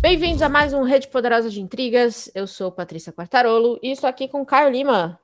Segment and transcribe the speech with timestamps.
[0.00, 2.28] Bem-vindos a mais um Rede Poderosa de Intrigas.
[2.34, 5.20] Eu sou Patrícia Quartarolo e estou aqui com Caio Lima.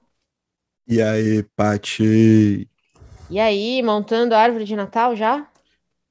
[0.87, 2.71] E aí, Pati?
[3.29, 5.49] E aí, montando a árvore de Natal já?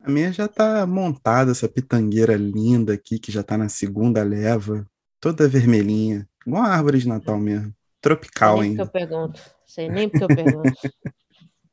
[0.04, 4.86] A minha já tá montada, essa pitangueira linda aqui, que já tá na segunda leva,
[5.18, 7.74] toda vermelhinha, igual a árvore de Natal mesmo.
[8.02, 9.42] Tropical Sei nem porque eu pergunto.
[9.66, 10.74] Sei nem porque eu pergunto.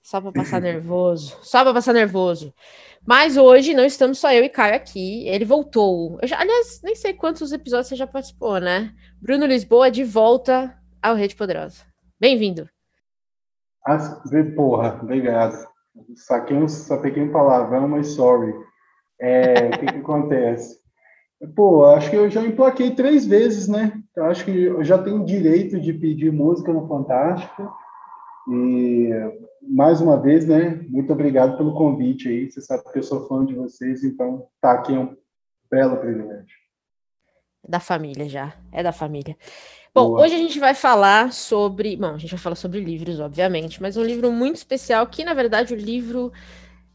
[0.09, 1.37] Só para passar nervoso.
[1.43, 2.55] Só para passar nervoso.
[3.07, 5.29] Mas hoje não estamos só eu e Caio aqui.
[5.29, 6.19] Ele voltou.
[6.23, 8.95] Já, aliás, nem sei quantos episódios você já participou, né?
[9.21, 11.85] Bruno Lisboa de volta ao Rede Poderosa.
[12.19, 12.67] Bem-vindo.
[13.87, 13.99] Ah,
[14.57, 15.69] porra, obrigado.
[15.95, 18.55] Um, saquei um palavrão, mas sorry.
[19.21, 20.81] É, o que, que acontece?
[21.55, 23.93] Pô, acho que eu já emplaquei três vezes, né?
[24.17, 27.71] Eu acho que eu já tenho direito de pedir música no Fantástico.
[28.51, 29.11] E
[29.69, 30.85] mais uma vez, né?
[30.89, 32.51] Muito obrigado pelo convite aí.
[32.51, 35.17] Você sabe que eu sou fã de vocês, então tá aqui é um
[35.71, 36.57] belo privilégio.
[37.65, 38.55] É da família já.
[38.73, 39.37] É da família.
[39.95, 40.23] Bom, Boa.
[40.23, 41.97] hoje a gente vai falar sobre.
[41.97, 45.35] Bom, a gente vai falar sobre livros, obviamente, mas um livro muito especial que, na
[45.35, 46.33] verdade, o livro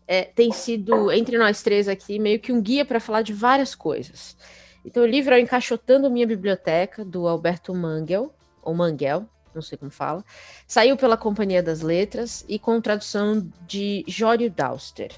[0.07, 3.75] é, tem sido, entre nós três aqui, meio que um guia para falar de várias
[3.75, 4.37] coisas.
[4.85, 9.77] Então, o livro é o Encaixotando Minha Biblioteca, do Alberto Mangel, ou Mangel, não sei
[9.77, 10.23] como fala.
[10.67, 15.11] Saiu pela Companhia das Letras e com tradução de Jório Dauster.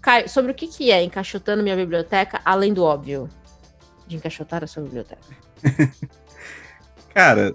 [0.00, 3.28] Caio, sobre o que, que é Encaixotando Minha Biblioteca, além do óbvio
[4.06, 5.22] de encaixotar a sua biblioteca?
[7.14, 7.54] Cara,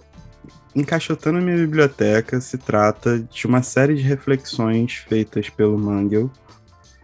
[0.75, 6.31] Encaixotando Minha Biblioteca se trata de uma série de reflexões feitas pelo Mangel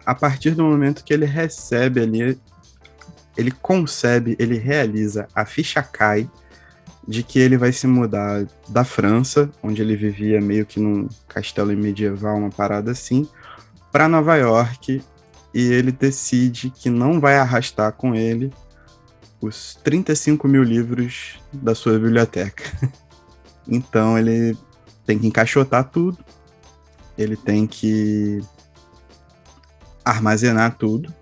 [0.06, 2.40] a partir do momento que ele recebe ali,
[3.36, 6.30] ele concebe, ele realiza, a ficha cai
[7.06, 11.76] de que ele vai se mudar da França, onde ele vivia meio que num castelo
[11.76, 13.28] medieval, uma parada assim,
[13.92, 15.02] para Nova York,
[15.54, 18.52] e ele decide que não vai arrastar com ele
[19.40, 22.64] os 35 mil livros da sua biblioteca.
[23.68, 24.56] Então ele
[25.04, 26.16] tem que encaixotar tudo,
[27.18, 28.40] ele tem que
[30.04, 31.12] armazenar tudo.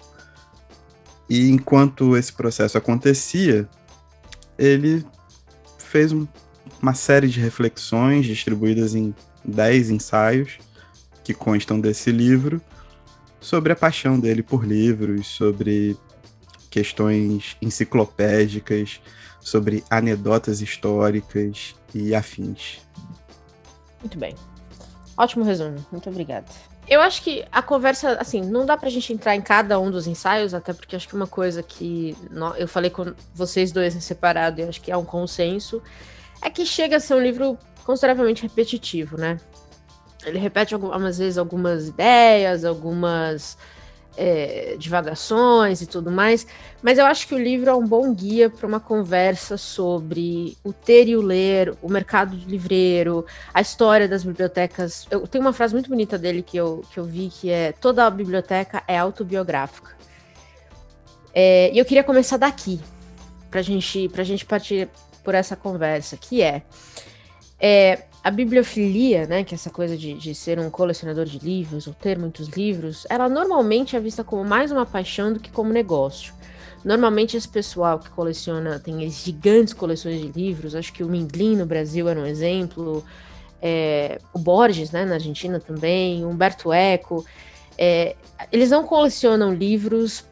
[1.27, 3.67] E enquanto esse processo acontecia,
[4.59, 5.07] ele
[5.95, 6.27] fez um-
[6.83, 10.59] uma série de reflexões distribuídas em 10 ensaios
[11.23, 12.61] que constam desse livro
[13.41, 15.97] sobre a paixão dele por livros, sobre
[16.69, 19.01] questões enciclopédicas,
[19.41, 22.81] sobre anedotas históricas e afins.
[24.01, 24.35] Muito bem.
[25.17, 26.47] Ótimo resumo, muito obrigada.
[26.87, 30.07] Eu acho que a conversa, assim, não dá pra gente entrar em cada um dos
[30.07, 32.15] ensaios, até porque acho que uma coisa que
[32.59, 35.83] eu falei com vocês dois em separado e acho que é um consenso,
[36.43, 39.41] é que chega a ser um livro consideravelmente repetitivo, né?
[40.27, 43.57] Ele repete algumas vezes algumas ideias, algumas
[44.17, 46.47] é, divagações e tudo mais,
[46.83, 50.73] mas eu acho que o livro é um bom guia para uma conversa sobre o
[50.73, 55.07] ter e o ler, o mercado de livreiro, a história das bibliotecas.
[55.11, 58.07] Eu tenho uma frase muito bonita dele que eu, que eu vi que é toda
[58.07, 59.95] a biblioteca é autobiográfica.
[61.35, 62.81] É, e eu queria começar daqui,
[63.51, 64.89] para gente, a gente partir
[65.25, 66.63] por essa conversa, que é,
[67.59, 71.87] é, a bibliofilia, né, que é essa coisa de, de ser um colecionador de livros
[71.87, 75.71] ou ter muitos livros, ela normalmente é vista como mais uma paixão do que como
[75.71, 76.33] negócio.
[76.83, 81.67] Normalmente esse pessoal que coleciona, tem gigantes coleções de livros, acho que o Mindlin no
[81.67, 83.05] Brasil era um exemplo,
[83.61, 87.27] é, o Borges, né, na Argentina também, Humberto Eco,
[87.77, 88.17] é,
[88.51, 90.25] eles não colecionam livros,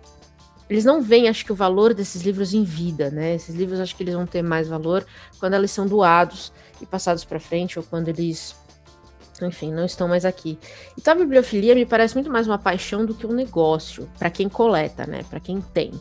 [0.72, 3.34] eles não veem, acho que, o valor desses livros em vida, né?
[3.34, 5.05] Esses livros acho que eles vão ter mais valor
[5.38, 8.56] quando eles são doados e passados para frente, ou quando eles,
[9.43, 10.59] enfim, não estão mais aqui.
[10.99, 14.49] Então a bibliofilia me parece muito mais uma paixão do que um negócio, para quem
[14.49, 15.24] coleta, né?
[15.28, 15.92] Para quem tem.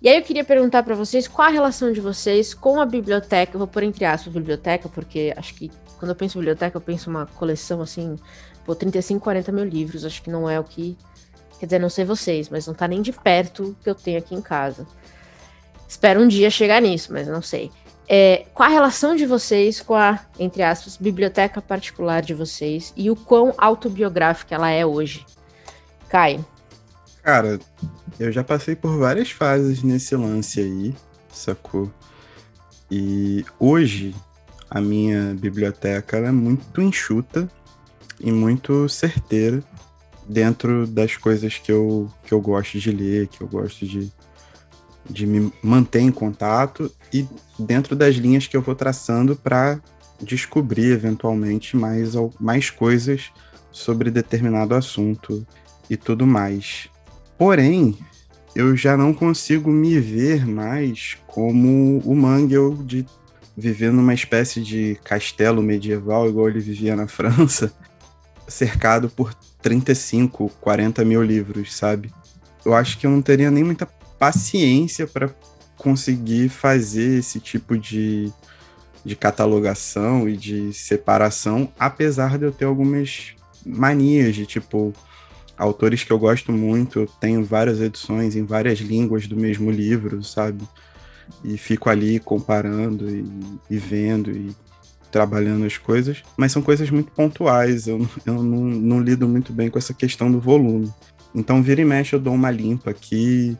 [0.00, 3.54] E aí eu queria perguntar para vocês qual a relação de vocês com a biblioteca,
[3.54, 7.08] eu vou pôr entre aspas biblioteca, porque acho que quando eu penso biblioteca, eu penso
[7.08, 8.16] uma coleção assim,
[8.64, 10.96] pô, 35, 40 mil livros, acho que não é o que.
[11.58, 14.34] Quer dizer, não sei vocês, mas não tá nem de perto que eu tenho aqui
[14.34, 14.86] em casa.
[15.88, 17.70] Espero um dia chegar nisso, mas não sei.
[18.08, 23.10] É, qual a relação de vocês com a, entre aspas, biblioteca particular de vocês e
[23.10, 25.24] o quão autobiográfica ela é hoje?
[26.08, 26.44] Caio.
[27.22, 27.58] Cara,
[28.20, 30.94] eu já passei por várias fases nesse lance aí,
[31.32, 31.90] sacou?
[32.88, 34.14] E hoje
[34.70, 37.50] a minha biblioteca é muito enxuta
[38.20, 39.62] e muito certeira
[40.28, 44.10] dentro das coisas que eu, que eu gosto de ler, que eu gosto de,
[45.08, 47.26] de me manter em contato e
[47.58, 49.80] dentro das linhas que eu vou traçando para
[50.20, 53.30] descobrir eventualmente mais, mais coisas
[53.70, 55.46] sobre determinado assunto
[55.88, 56.88] e tudo mais.
[57.38, 57.96] Porém,
[58.54, 63.06] eu já não consigo me ver mais como o Mangel de
[63.56, 67.72] viver numa espécie de castelo medieval, igual ele vivia na França,
[68.48, 69.34] cercado por
[69.66, 72.12] 35, 40 mil livros, sabe?
[72.64, 75.28] Eu acho que eu não teria nem muita paciência para
[75.76, 78.32] conseguir fazer esse tipo de,
[79.04, 83.34] de catalogação e de separação, apesar de eu ter algumas
[83.64, 84.94] manias de tipo
[85.58, 90.22] autores que eu gosto muito, eu tenho várias edições em várias línguas do mesmo livro,
[90.22, 90.62] sabe?
[91.42, 93.24] E fico ali comparando e,
[93.68, 94.54] e vendo e
[95.10, 99.70] trabalhando as coisas, mas são coisas muito pontuais, eu, eu não, não lido muito bem
[99.70, 100.92] com essa questão do volume.
[101.34, 103.56] Então, vira e mexe, eu dou uma limpa aqui,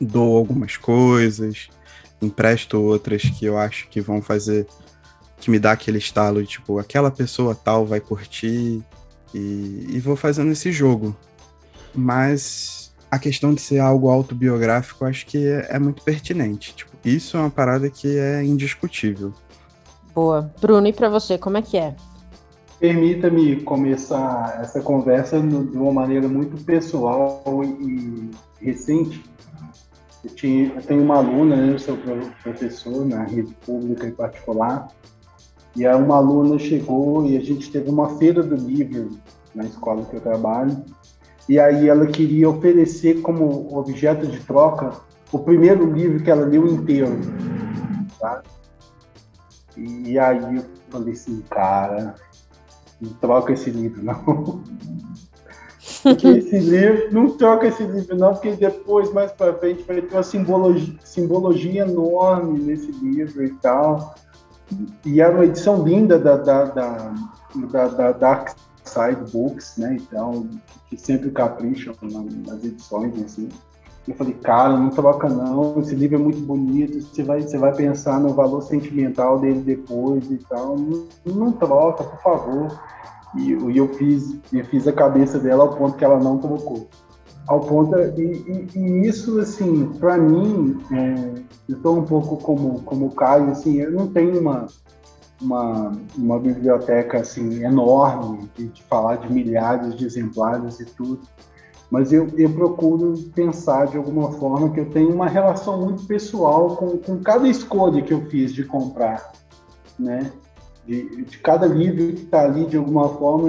[0.00, 1.68] dou algumas coisas,
[2.20, 4.66] empresto outras que eu acho que vão fazer,
[5.40, 8.82] que me dá aquele estalo, tipo, aquela pessoa tal vai curtir,
[9.34, 11.16] e, e vou fazendo esse jogo.
[11.94, 16.74] Mas a questão de ser algo autobiográfico, acho que é, é muito pertinente.
[16.74, 19.32] Tipo, isso é uma parada que é indiscutível.
[20.14, 20.50] Boa.
[20.60, 21.94] Bruno, e para você, como é que é?
[22.78, 28.30] Permita-me começar essa conversa de uma maneira muito pessoal e
[28.60, 29.24] recente.
[30.22, 31.98] Eu, tinha, eu tenho uma aluna, né, eu sou
[32.42, 34.88] professor na rede pública e particular,
[35.76, 39.18] e aí uma aluna chegou e a gente teve uma feira do livro
[39.54, 40.84] na escola que eu trabalho.
[41.48, 44.92] E aí ela queria oferecer como objeto de troca
[45.32, 47.18] o primeiro livro que ela leu inteiro.
[48.18, 48.42] Tá?
[49.76, 52.14] E aí eu falei assim, cara,
[53.00, 54.62] não troca esse livro não.
[56.02, 60.14] porque esse livro, não troca esse livro não, porque depois, mais para frente, vai ter
[60.14, 64.14] uma simbologia, simbologia enorme nesse livro e tal.
[65.04, 67.14] E era uma edição linda da, da, da,
[67.70, 69.96] da, da Dark Side Books, né?
[70.00, 70.48] Então,
[70.88, 73.48] que sempre capricham nas edições, assim.
[74.06, 77.74] Eu falei, cara, não troca não, esse livro é muito bonito, você vai, você vai
[77.74, 80.76] pensar no valor sentimental dele depois e tal.
[80.76, 82.80] Não, não troca, por favor.
[83.36, 86.86] E, e eu fiz, eu fiz a cabeça dela ao ponto que ela não trocou
[87.46, 92.80] ao ponto e, e, e isso assim para mim é, eu estou um pouco como
[92.82, 94.66] como o Caio assim eu não tenho uma
[95.40, 101.20] uma, uma biblioteca assim enorme de, de falar de milhares de exemplares e tudo
[101.94, 106.74] mas eu, eu procuro pensar de alguma forma que eu tenho uma relação muito pessoal
[106.74, 109.32] com, com cada escolha que eu fiz de comprar
[109.96, 110.32] né
[110.84, 113.48] de, de cada livro que está ali de alguma forma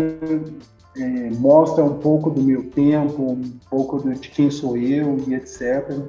[0.96, 6.06] é, mostra um pouco do meu tempo, um pouco de quem sou eu e etc.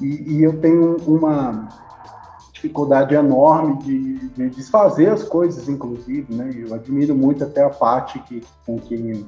[0.00, 1.68] E, e eu tenho uma
[2.52, 6.50] dificuldade enorme de, de, desfazer as coisas, inclusive, né?
[6.56, 9.26] Eu admiro muito até a parte que, com quem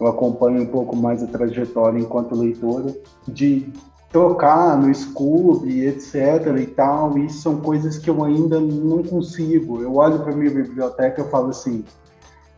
[0.00, 2.96] eu acompanho um pouco mais a trajetória enquanto leitora,
[3.28, 3.70] de
[4.10, 9.80] trocar no Scooby, etc e tal, isso são coisas que eu ainda não consigo.
[9.80, 11.84] Eu olho para minha biblioteca e falo assim,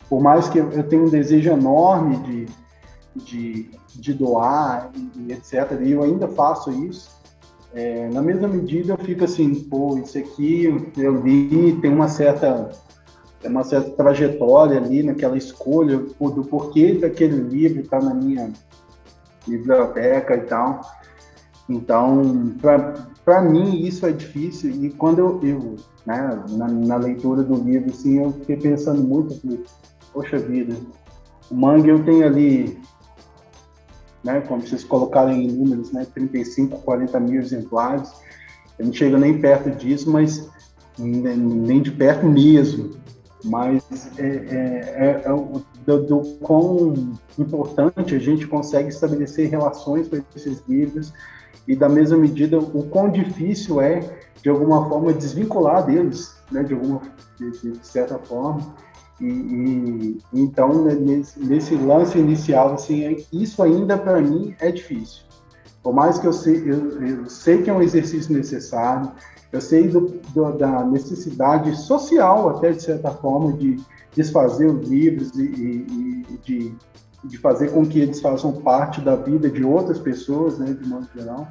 [0.09, 2.47] por mais que eu tenha um desejo enorme de,
[3.15, 7.11] de, de doar e, e etc., e eu ainda faço isso,
[7.73, 12.71] é, na mesma medida eu fico assim, pô, isso aqui eu li, tem uma certa
[13.49, 18.51] uma certa trajetória ali naquela escolha do porquê daquele livro estar tá na minha
[19.47, 20.81] biblioteca e tal.
[21.69, 22.53] Então,
[23.23, 27.89] para mim isso é difícil e quando eu, eu né, na, na, leitura do livro,
[27.89, 29.39] assim, eu fiquei pensando muito,
[30.11, 30.75] poxa vida,
[31.49, 32.77] o Mangel tem ali,
[34.23, 38.11] né, como vocês colocarem em números, né, 35, 40 mil exemplares,
[38.77, 40.49] eu não chego nem perto disso, mas
[40.97, 42.91] nem de perto mesmo,
[43.43, 43.83] mas
[44.17, 45.29] é, é, é, é
[45.85, 46.93] do, do, quão
[47.37, 51.13] importante a gente consegue estabelecer relações com esses livros
[51.67, 53.99] e da mesma medida o quão difícil é
[54.41, 57.01] de alguma forma desvincular deles, né, de alguma
[57.37, 58.73] de, de certa forma
[59.19, 64.71] e, e então, né, nesse, nesse, lance inicial, assim, é, isso ainda para mim é
[64.71, 65.23] difícil.
[65.81, 69.11] Por mais que eu sei, eu, eu, sei que é um exercício necessário,
[69.53, 73.79] eu sei do, do, da necessidade social, até de certa forma, de
[74.15, 76.75] desfazer os livros e, e, e de,
[77.23, 81.07] de fazer com que eles façam parte da vida de outras pessoas, né, de modo
[81.15, 81.47] geral.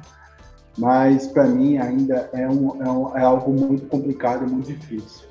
[0.77, 5.25] Mas para mim ainda é, um, é, um, é algo muito complicado, muito difícil.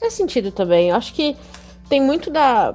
[0.00, 0.88] Faz sentido também.
[0.88, 1.36] Eu acho que
[1.90, 2.74] tem muito da,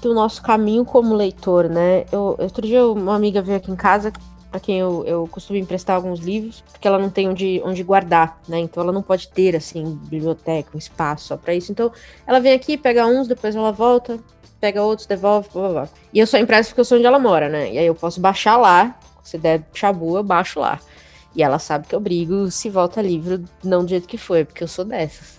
[0.00, 2.04] do nosso caminho como leitor, né?
[2.12, 4.12] Eu, outro dia uma amiga veio aqui em casa,
[4.50, 8.40] para quem eu, eu costumo emprestar alguns livros, porque ela não tem onde, onde guardar,
[8.48, 8.58] né?
[8.58, 11.70] Então ela não pode ter, assim, biblioteca, um espaço só para isso.
[11.70, 11.92] Então
[12.26, 14.18] ela vem aqui, pega uns, depois ela volta,
[14.60, 15.88] pega outros, devolve, blá blá blá.
[16.12, 17.72] E eu só impresso porque eu sou onde ela mora, né?
[17.72, 20.80] E aí eu posso baixar lá, se der chabu, eu baixo lá.
[21.34, 24.64] E ela sabe que eu brigo se volta livro, não do jeito que foi, porque
[24.64, 25.38] eu sou dessas.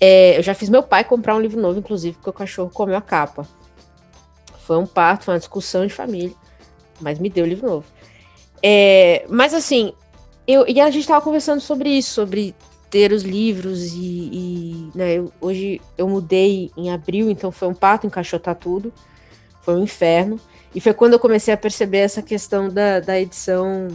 [0.00, 2.96] É, eu já fiz meu pai comprar um livro novo, inclusive, porque o cachorro comeu
[2.96, 3.46] a capa.
[4.60, 6.34] Foi um parto, foi uma discussão de família,
[7.00, 7.86] mas me deu o livro novo.
[8.62, 9.92] É, mas assim,
[10.46, 12.54] eu, e a gente tava conversando sobre isso, sobre
[12.90, 17.74] ter os livros e, e né, eu, hoje eu mudei em abril, então foi um
[17.74, 18.92] parto encaixotar tudo,
[19.62, 20.40] foi um inferno.
[20.74, 23.88] E foi quando eu comecei a perceber essa questão da, da edição,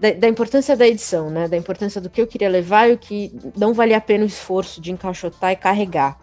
[0.00, 1.48] da, da, importância da edição, né?
[1.48, 4.26] Da importância do que eu queria levar e o que não valia a pena o
[4.26, 6.18] esforço de encaixotar e carregar.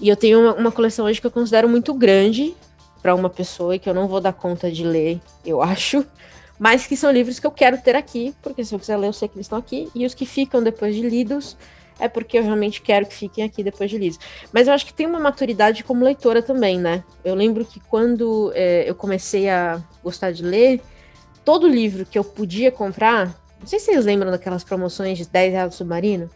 [0.00, 2.54] E eu tenho uma, uma coleção hoje que eu considero muito grande
[3.02, 6.04] para uma pessoa e que eu não vou dar conta de ler, eu acho
[6.60, 9.14] mas que são livros que eu quero ter aqui, porque se eu quiser ler, eu
[9.14, 11.56] sei que eles estão aqui, e os que ficam depois de lidos
[11.98, 14.18] é porque eu realmente quero que fiquem aqui depois de lidos.
[14.52, 17.02] Mas eu acho que tem uma maturidade como leitora também, né?
[17.24, 20.82] Eu lembro que quando é, eu comecei a gostar de ler,
[21.46, 25.52] todo livro que eu podia comprar, não sei se vocês lembram daquelas promoções de 10
[25.52, 26.28] reais do submarino,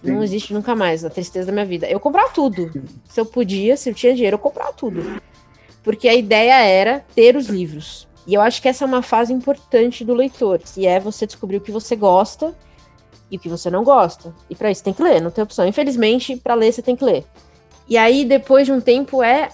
[0.00, 0.12] Sim.
[0.12, 1.88] não existe nunca mais, a tristeza da minha vida.
[1.88, 2.70] Eu comprava tudo.
[3.08, 5.20] Se eu podia, se eu tinha dinheiro, eu comprava tudo.
[5.82, 8.08] Porque a ideia era ter os livros.
[8.26, 11.56] E eu acho que essa é uma fase importante do leitor, que é você descobrir
[11.56, 12.54] o que você gosta
[13.30, 14.34] e o que você não gosta.
[14.48, 15.66] E para isso tem que ler, não tem opção.
[15.66, 17.24] Infelizmente, para ler você tem que ler.
[17.88, 19.48] E aí depois de um tempo é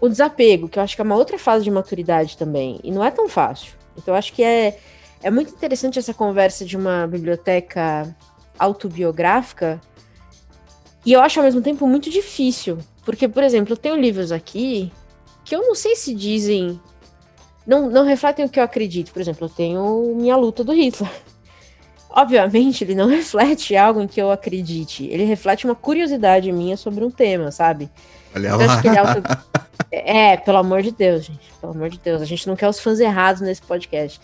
[0.00, 3.04] o desapego, que eu acho que é uma outra fase de maturidade também, e não
[3.04, 3.74] é tão fácil.
[3.96, 4.78] Então eu acho que é
[5.22, 8.16] é muito interessante essa conversa de uma biblioteca
[8.58, 9.78] autobiográfica,
[11.04, 14.92] e eu acho ao mesmo tempo muito difícil, porque, por exemplo, eu tenho livros aqui
[15.44, 16.80] que eu não sei se dizem
[17.66, 19.12] não, não refletem o que eu acredito.
[19.12, 21.10] Por exemplo, eu tenho minha luta do Hitler.
[22.10, 25.06] Obviamente, ele não reflete algo em que eu acredite.
[25.06, 27.90] Ele reflete uma curiosidade minha sobre um tema, sabe?
[28.34, 28.82] Olha então, lá.
[28.84, 29.22] É, auto...
[29.90, 31.52] é, pelo amor de Deus, gente.
[31.60, 32.22] Pelo amor de Deus.
[32.22, 34.20] A gente não quer os fãs errados nesse podcast.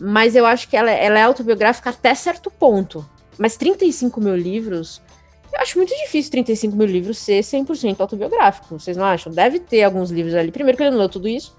[0.00, 3.08] Mas eu acho que ela, ela é autobiográfica até certo ponto.
[3.38, 5.00] Mas 35 mil livros,
[5.52, 8.78] eu acho muito difícil 35 mil livros ser 100% autobiográfico.
[8.78, 9.32] Vocês não acham?
[9.32, 10.50] Deve ter alguns livros ali.
[10.50, 11.56] Primeiro que ele não leu tudo isso.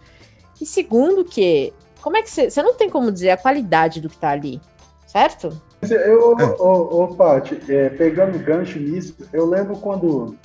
[0.63, 2.50] E segundo que, como é que você...
[2.63, 4.62] Não tem como dizer a qualidade do que tá ali,
[5.05, 5.62] certo?
[5.82, 6.46] Eu, é.
[6.58, 10.38] ô, ô, Paty, é, pegando gancho nisso, eu lembro quando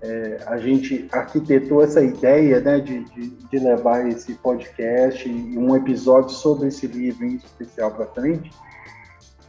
[0.00, 5.76] é, a gente arquitetou essa ideia né, de, de, de, levar esse podcast e um
[5.76, 8.50] episódio sobre esse livro em especial para frente.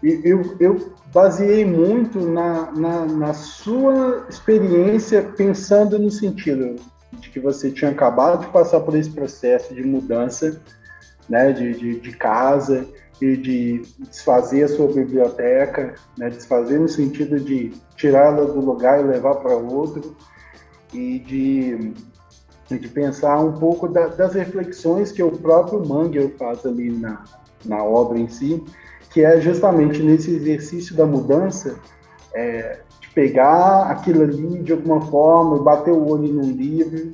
[0.04, 6.76] E eu, eu baseei muito na, na, na, sua experiência pensando no sentido
[7.20, 10.62] de que você tinha acabado de passar por esse processo de mudança
[11.30, 12.86] né, de, de, de casa
[13.22, 19.04] e de desfazer a sua biblioteca, né, desfazer no sentido de tirá-la do lugar e
[19.04, 20.16] levar para outro,
[20.94, 21.94] e de,
[22.70, 27.24] de pensar um pouco da, das reflexões que o próprio Mangel faz ali na,
[27.66, 28.64] na obra em si,
[29.10, 31.80] que é justamente nesse exercício da mudança,
[32.34, 32.80] é,
[33.14, 37.12] pegar aquilo ali de alguma forma, bater o olho num livro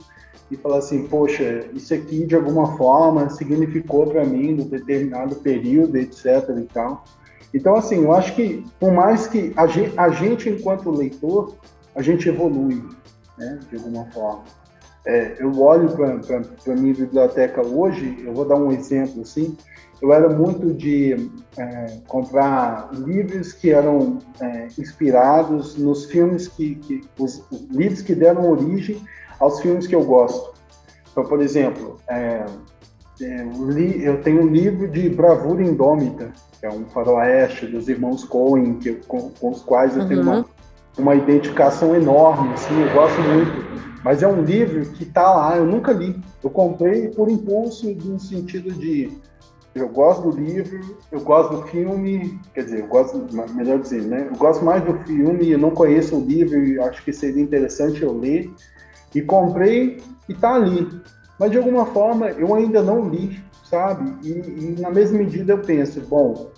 [0.50, 5.98] e falar assim, poxa, isso aqui de alguma forma significou para mim num determinado período,
[5.98, 6.26] etc.
[6.58, 7.04] e tal.
[7.54, 11.56] Então, assim, eu acho que por mais que a gente, a gente enquanto leitor,
[11.96, 12.84] a gente evolui,
[13.38, 14.44] né, de alguma forma.
[15.06, 19.58] É, eu olho para a minha biblioteca hoje, eu vou dar um exemplo assim,
[20.02, 27.02] eu era muito de é, comprar livros que eram é, inspirados nos filmes que, que
[27.18, 29.02] os, livros que deram origem
[29.40, 30.54] aos filmes que eu gosto.
[31.12, 32.46] Então, por exemplo, é,
[33.22, 33.46] é
[34.02, 38.94] eu tenho um livro de Bravura Indômita, que é um faroeste dos irmãos Coen, que
[39.08, 40.08] com, com, os quais eu uhum.
[40.08, 40.46] tenho uma, uhum.
[40.98, 43.89] uma identificação enorme, assim, eu gosto muito.
[44.04, 46.20] Mas é um livro que está lá, eu nunca li.
[46.44, 49.12] Eu comprei por impulso, no sentido de
[49.76, 54.28] eu gosto do livro, eu gosto do filme, quer dizer, eu gosto, melhor dizer, né?
[54.30, 58.02] Eu gosto mais do filme, eu não conheço o livro e acho que seria interessante
[58.02, 58.50] eu ler.
[59.14, 60.88] E comprei e tá ali.
[61.40, 64.14] Mas de alguma forma eu ainda não li, sabe?
[64.28, 66.52] E, e na mesma medida eu penso, bom,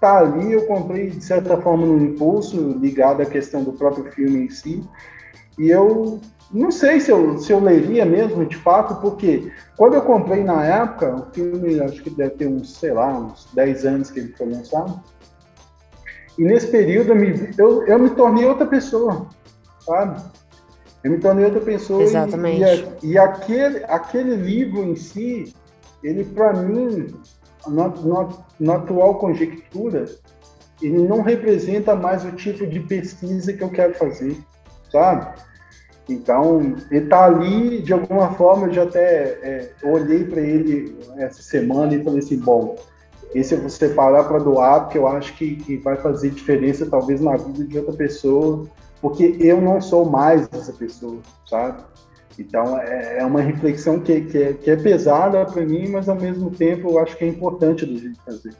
[0.00, 4.44] tá ali, eu comprei de certa forma no impulso, ligado à questão do próprio filme
[4.44, 4.84] em si.
[5.58, 10.02] E eu não sei se eu, se eu leria mesmo, de fato, porque quando eu
[10.02, 14.10] comprei na época, o filme acho que deve ter uns, sei lá, uns 10 anos
[14.10, 14.98] que ele foi lançado.
[16.38, 19.26] E nesse período eu me, eu, eu me tornei outra pessoa,
[19.80, 20.22] sabe?
[21.04, 22.02] Eu me tornei outra pessoa.
[22.02, 22.86] Exatamente.
[23.02, 25.54] E, e, e aquele, aquele livro em si,
[26.02, 27.08] ele para mim,
[27.66, 28.28] na, na,
[28.58, 30.06] na atual conjectura,
[30.80, 34.38] ele não representa mais o tipo de pesquisa que eu quero fazer,
[34.90, 35.34] sabe?
[36.08, 41.42] Então, ele está ali, de alguma forma, eu já até é, olhei para ele essa
[41.42, 42.76] semana e falei assim, bom,
[43.34, 47.20] esse eu vou separar para doar, porque eu acho que, que vai fazer diferença, talvez,
[47.20, 48.66] na vida de outra pessoa,
[49.02, 51.82] porque eu não sou mais essa pessoa, sabe?
[52.38, 56.16] Então, é, é uma reflexão que, que, é, que é pesada para mim, mas, ao
[56.16, 58.54] mesmo tempo, eu acho que é importante da gente fazer.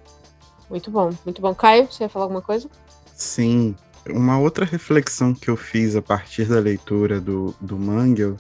[0.69, 1.55] Muito bom, muito bom.
[1.55, 2.69] Caio, você ia falar alguma coisa?
[3.15, 3.75] Sim,
[4.11, 8.37] uma outra reflexão que eu fiz a partir da leitura do, do Mangel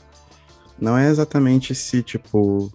[0.81, 2.73] não é exatamente se, tipo,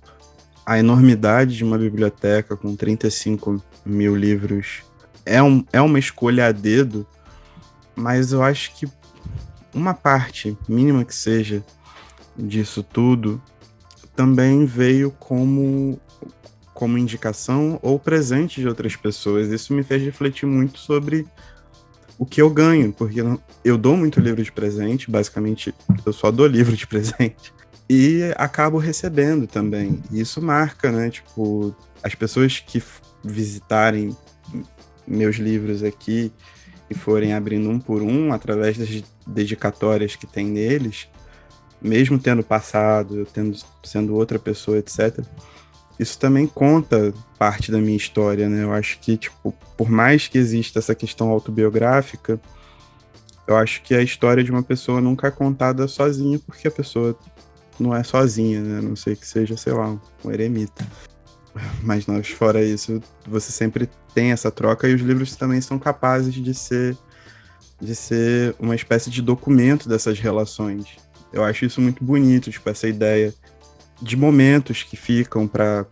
[0.65, 4.83] a enormidade de uma biblioteca com 35 mil livros
[5.25, 7.07] é, um, é uma escolha a dedo,
[7.95, 8.87] mas eu acho que
[9.73, 11.63] uma parte, mínima que seja,
[12.37, 13.41] disso tudo
[14.15, 15.99] também veio como
[16.73, 19.49] como indicação ou presente de outras pessoas.
[19.49, 21.25] Isso me fez refletir muito sobre
[22.17, 23.21] o que eu ganho, porque
[23.63, 25.73] eu dou muito livro de presente, basicamente
[26.05, 27.53] eu só dou livro de presente,
[27.89, 30.01] e acabo recebendo também.
[30.11, 31.09] E isso marca, né?
[31.09, 32.81] Tipo, as pessoas que
[33.23, 34.15] visitarem
[35.07, 36.31] meus livros aqui
[36.89, 41.07] e forem abrindo um por um através das dedicatórias que tem neles,
[41.81, 45.19] mesmo tendo passado, eu tendo sendo outra pessoa, etc
[46.03, 48.63] isso também conta parte da minha história, né?
[48.63, 52.39] Eu acho que, tipo, por mais que exista essa questão autobiográfica,
[53.47, 57.17] eu acho que a história de uma pessoa nunca é contada sozinha, porque a pessoa
[57.79, 58.79] não é sozinha, né?
[58.79, 60.85] A não sei que seja, sei lá, um eremita.
[61.81, 66.33] Mas nós, fora isso, você sempre tem essa troca e os livros também são capazes
[66.33, 66.97] de ser
[67.81, 70.85] de ser uma espécie de documento dessas relações.
[71.33, 73.33] Eu acho isso muito bonito, tipo, essa ideia
[74.03, 75.87] de momentos que ficam para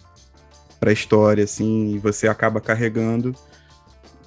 [0.82, 3.34] a história, assim, e você acaba carregando.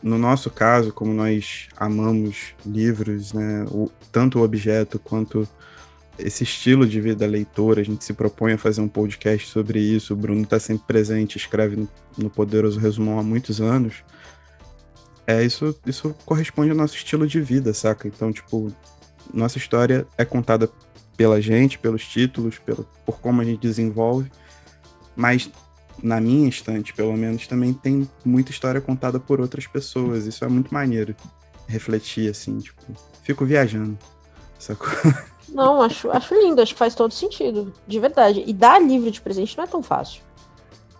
[0.03, 5.47] No nosso caso, como nós amamos livros, né, o, tanto o objeto quanto
[6.19, 10.15] esse estilo de vida leitora, a gente se propõe a fazer um podcast sobre isso.
[10.15, 14.03] O Bruno está sempre presente, escreve no, no Poderoso Resumão há muitos anos.
[15.27, 18.07] É, isso, isso corresponde ao nosso estilo de vida, saca?
[18.07, 18.73] Então, tipo,
[19.33, 20.71] nossa história é contada
[21.17, 24.31] pela gente, pelos títulos, pelo, por como a gente desenvolve,
[25.15, 25.51] mas
[26.03, 30.27] na minha estante, pelo menos, também tem muita história contada por outras pessoas.
[30.27, 31.15] Isso é muito maneiro.
[31.67, 32.83] Refletir, assim, tipo,
[33.23, 33.99] fico viajando.
[34.59, 34.89] Sacou?
[35.49, 38.43] Não, acho, acho lindo, acho que faz todo sentido, de verdade.
[38.47, 40.23] E dar livro de presente não é tão fácil.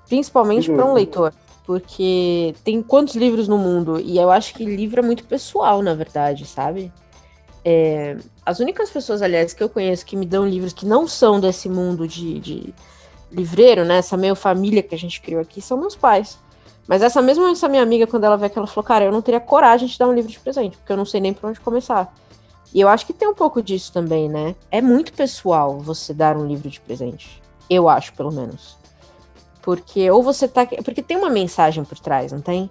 [0.07, 1.33] Principalmente para um leitor.
[1.67, 3.99] Porque tem quantos livros no mundo?
[3.99, 6.93] E eu acho que livro é muito pessoal, na verdade, sabe?
[7.65, 11.41] É, as únicas pessoas, aliás, que eu conheço que me dão livros que não são
[11.41, 12.75] desse mundo de, de
[13.33, 13.99] livreiro, né?
[13.99, 16.39] Essa meio família que a gente criou aqui, são meus pais.
[16.87, 19.23] Mas essa mesma essa minha amiga, quando ela vê que ela falou, cara, eu não
[19.23, 21.59] teria coragem de dar um livro de presente, porque eu não sei nem por onde
[21.61, 22.15] começar.
[22.75, 24.55] E eu acho que tem um pouco disso também, né?
[24.71, 27.43] É muito pessoal você dar um livro de presente.
[27.71, 28.77] Eu acho, pelo menos.
[29.63, 30.67] Porque ou você tá.
[30.85, 32.69] Porque tem uma mensagem por trás, não tem?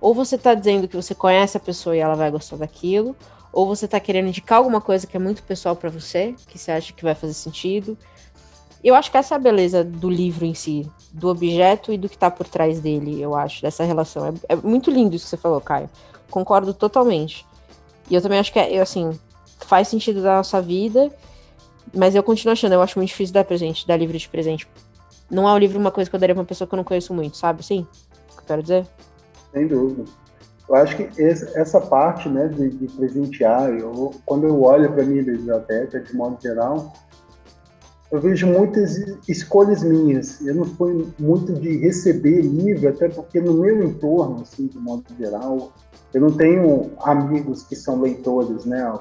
[0.00, 3.14] Ou você tá dizendo que você conhece a pessoa e ela vai gostar daquilo,
[3.52, 6.72] ou você tá querendo indicar alguma coisa que é muito pessoal para você, que você
[6.72, 7.96] acha que vai fazer sentido.
[8.82, 12.08] Eu acho que essa é a beleza do livro em si, do objeto e do
[12.08, 14.26] que tá por trás dele, eu acho, dessa relação.
[14.48, 15.88] É, é muito lindo isso que você falou, Caio.
[16.30, 17.46] Concordo totalmente.
[18.10, 19.16] E eu também acho que, é, assim,
[19.60, 21.14] faz sentido da nossa vida,
[21.94, 24.66] mas eu continuo achando, eu acho muito difícil dar presente, dar livro de presente.
[25.30, 26.84] Não é um livro uma coisa que eu daria pra uma pessoa que eu não
[26.84, 27.62] conheço muito, sabe?
[27.70, 27.86] Eu
[28.46, 28.86] quero dizer?
[29.52, 30.21] Sem dúvida.
[30.72, 35.04] Eu acho que essa parte né, de, de presentear, eu, quando eu olho para a
[35.04, 36.94] minha biblioteca, de modo geral,
[38.10, 38.96] eu vejo muitas
[39.28, 40.40] escolhas minhas.
[40.40, 45.04] Eu não fui muito de receber livro, até porque no meu entorno, assim, de modo
[45.18, 45.74] geral,
[46.14, 48.98] eu não tenho amigos que são leitores, né?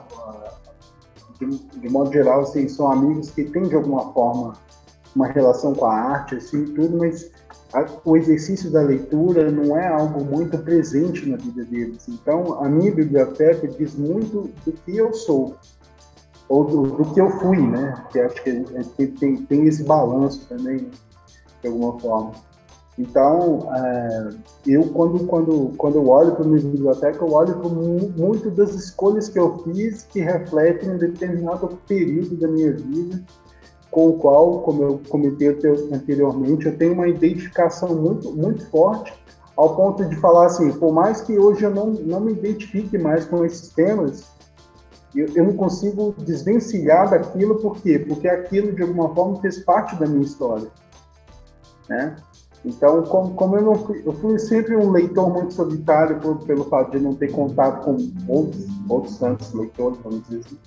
[1.39, 4.55] De, de modo geral, assim, são amigos que têm de alguma forma
[5.15, 7.31] uma relação com a arte, assim, tudo, mas
[8.03, 12.07] o exercício da leitura não é algo muito presente na vida deles.
[12.09, 15.55] Então, a minha biblioteca diz muito do que eu sou,
[16.49, 18.05] ou do, do que eu fui, né?
[18.11, 20.89] Que acho que tem, tem esse balanço também,
[21.61, 22.31] de alguma forma.
[22.99, 24.29] Então, é,
[24.67, 28.75] eu quando, quando, quando eu olho para a minha biblioteca, eu olho para muito das
[28.75, 33.23] escolhas que eu fiz que refletem um determinado período da minha vida
[33.91, 35.49] com o qual, como eu comentei
[35.91, 39.13] anteriormente, eu tenho uma identificação muito, muito forte,
[39.55, 43.25] ao ponto de falar assim, por mais que hoje eu não, não me identifique mais
[43.25, 44.31] com esses temas,
[45.13, 47.99] eu, eu não consigo desvencilhar daquilo, por quê?
[47.99, 50.69] Porque aquilo, de alguma forma, fez parte da minha história,
[51.89, 52.15] né?
[52.63, 56.91] Então, como, como eu fui, eu fui sempre um leitor muito solitário por, pelo fato
[56.91, 60.57] de não ter contato com outros, outros tantos leitores, vamos dizer assim.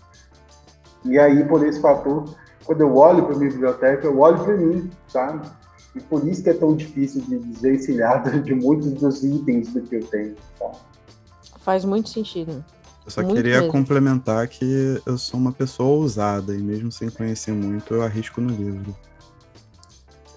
[1.05, 2.25] E aí, por esse fator,
[2.64, 5.48] quando eu olho para minha biblioteca, eu olho para mim, sabe?
[5.94, 9.96] E por isso que é tão difícil de desvencilhar de muitos dos itens do que
[9.96, 10.35] eu tenho.
[10.59, 10.72] Tá?
[11.61, 12.64] Faz muito sentido.
[13.05, 13.72] Eu só muito queria mesmo.
[13.72, 18.50] complementar que eu sou uma pessoa ousada e mesmo sem conhecer muito, eu arrisco no
[18.50, 18.96] livro.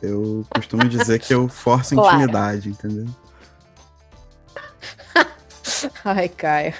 [0.02, 2.18] Eu costumo dizer que eu forço claro.
[2.18, 3.06] intimidade, entendeu?
[6.04, 6.74] Ai, Caio.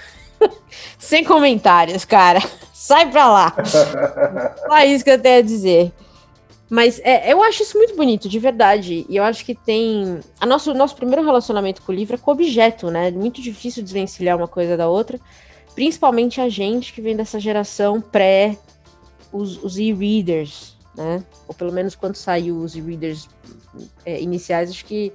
[1.00, 2.42] Sem comentários, cara.
[2.88, 3.54] Sai pra lá.
[4.66, 5.92] Só isso que eu tenho a dizer.
[6.70, 9.06] Mas é, eu acho isso muito bonito, de verdade.
[9.10, 10.22] E eu acho que tem.
[10.40, 13.10] A nosso, nosso primeiro relacionamento com o livro é com o objeto, né?
[13.10, 15.20] É muito difícil desvencilhar uma coisa da outra.
[15.76, 18.58] Principalmente a gente que vem dessa geração pré
[19.34, 21.22] os, os e-readers, né?
[21.46, 23.28] Ou pelo menos quando saiu os e-readers
[24.06, 25.12] é, iniciais, acho que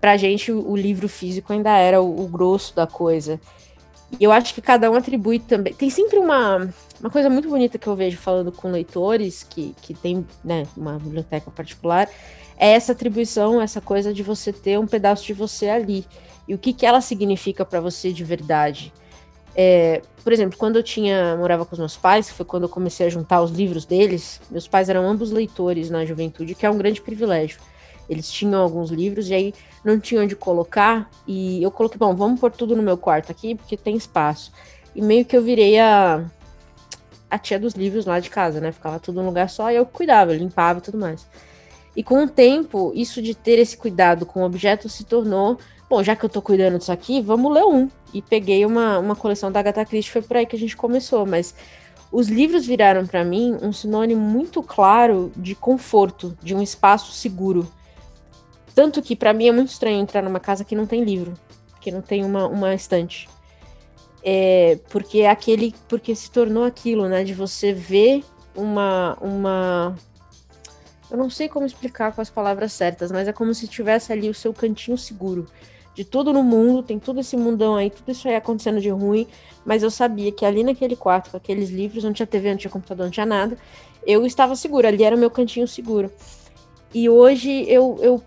[0.00, 3.40] pra gente o, o livro físico ainda era o, o grosso da coisa.
[4.18, 5.72] E eu acho que cada um atribui também.
[5.72, 6.68] Tem sempre uma,
[7.00, 10.98] uma coisa muito bonita que eu vejo falando com leitores que, que tem né, uma
[10.98, 12.08] biblioteca particular,
[12.56, 16.06] é essa atribuição, essa coisa de você ter um pedaço de você ali.
[16.46, 18.92] E o que, que ela significa para você de verdade.
[19.54, 22.68] É, por exemplo, quando eu tinha morava com os meus pais, que foi quando eu
[22.68, 26.70] comecei a juntar os livros deles, meus pais eram ambos leitores na juventude, que é
[26.70, 27.60] um grande privilégio.
[28.08, 32.40] Eles tinham alguns livros e aí não tinham onde colocar, e eu coloquei, bom, vamos
[32.40, 34.52] pôr tudo no meu quarto aqui, porque tem espaço.
[34.94, 36.24] E meio que eu virei a,
[37.30, 38.72] a tia dos livros lá de casa, né?
[38.72, 41.26] Ficava tudo num lugar só e eu cuidava, eu limpava e tudo mais.
[41.96, 46.02] E com o tempo, isso de ter esse cuidado com o objeto se tornou, bom,
[46.02, 47.88] já que eu tô cuidando disso aqui, vamos ler um.
[48.14, 51.26] E peguei uma, uma coleção da Agatha Christie, foi por aí que a gente começou,
[51.26, 51.54] mas
[52.10, 57.66] os livros viraram para mim um sinônimo muito claro de conforto, de um espaço seguro.
[58.74, 61.34] Tanto que para mim é muito estranho entrar numa casa que não tem livro,
[61.80, 63.28] que não tem uma, uma estante.
[64.22, 65.74] É, porque é aquele.
[65.88, 67.24] Porque se tornou aquilo, né?
[67.24, 69.18] De você ver uma.
[69.20, 69.96] uma
[71.10, 74.30] eu não sei como explicar com as palavras certas, mas é como se tivesse ali
[74.30, 75.46] o seu cantinho seguro.
[75.94, 79.26] De tudo no mundo, tem todo esse mundão aí, tudo isso aí acontecendo de ruim,
[79.62, 82.70] mas eu sabia que ali naquele quarto, com aqueles livros, não tinha TV, não tinha
[82.70, 83.58] computador, não tinha nada,
[84.06, 86.10] eu estava segura, ali era o meu cantinho seguro.
[86.94, 88.22] E hoje eu, eu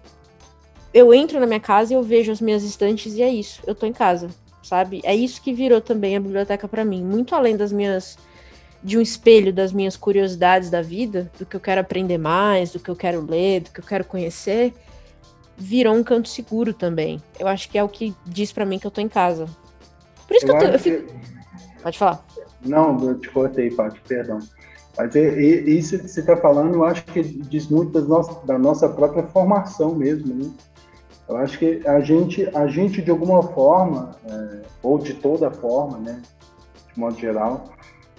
[0.96, 3.76] eu entro na minha casa e eu vejo as minhas estantes e é isso, eu
[3.76, 4.30] tô em casa,
[4.64, 5.02] sabe?
[5.04, 8.18] É isso que virou também a biblioteca para mim, muito além das minhas
[8.82, 12.80] de um espelho das minhas curiosidades da vida, do que eu quero aprender mais, do
[12.80, 14.74] que eu quero ler, do que eu quero conhecer,
[15.58, 17.22] virou um canto seguro também.
[17.38, 19.48] Eu acho que é o que diz para mim que eu tô em casa.
[20.26, 21.04] Por isso eu que eu, tô, eu fico...
[21.08, 21.82] que...
[21.84, 22.26] Pode falar.
[22.64, 24.40] Não, eu te cortei, Paty, perdão.
[24.98, 28.46] Mas é, é, isso que você está falando, eu acho que diz muito da nossa,
[28.46, 30.50] da nossa própria formação mesmo, né?
[31.28, 35.98] Eu acho que a gente, a gente de alguma forma, é, ou de toda forma,
[35.98, 36.22] né,
[36.94, 37.66] de modo geral,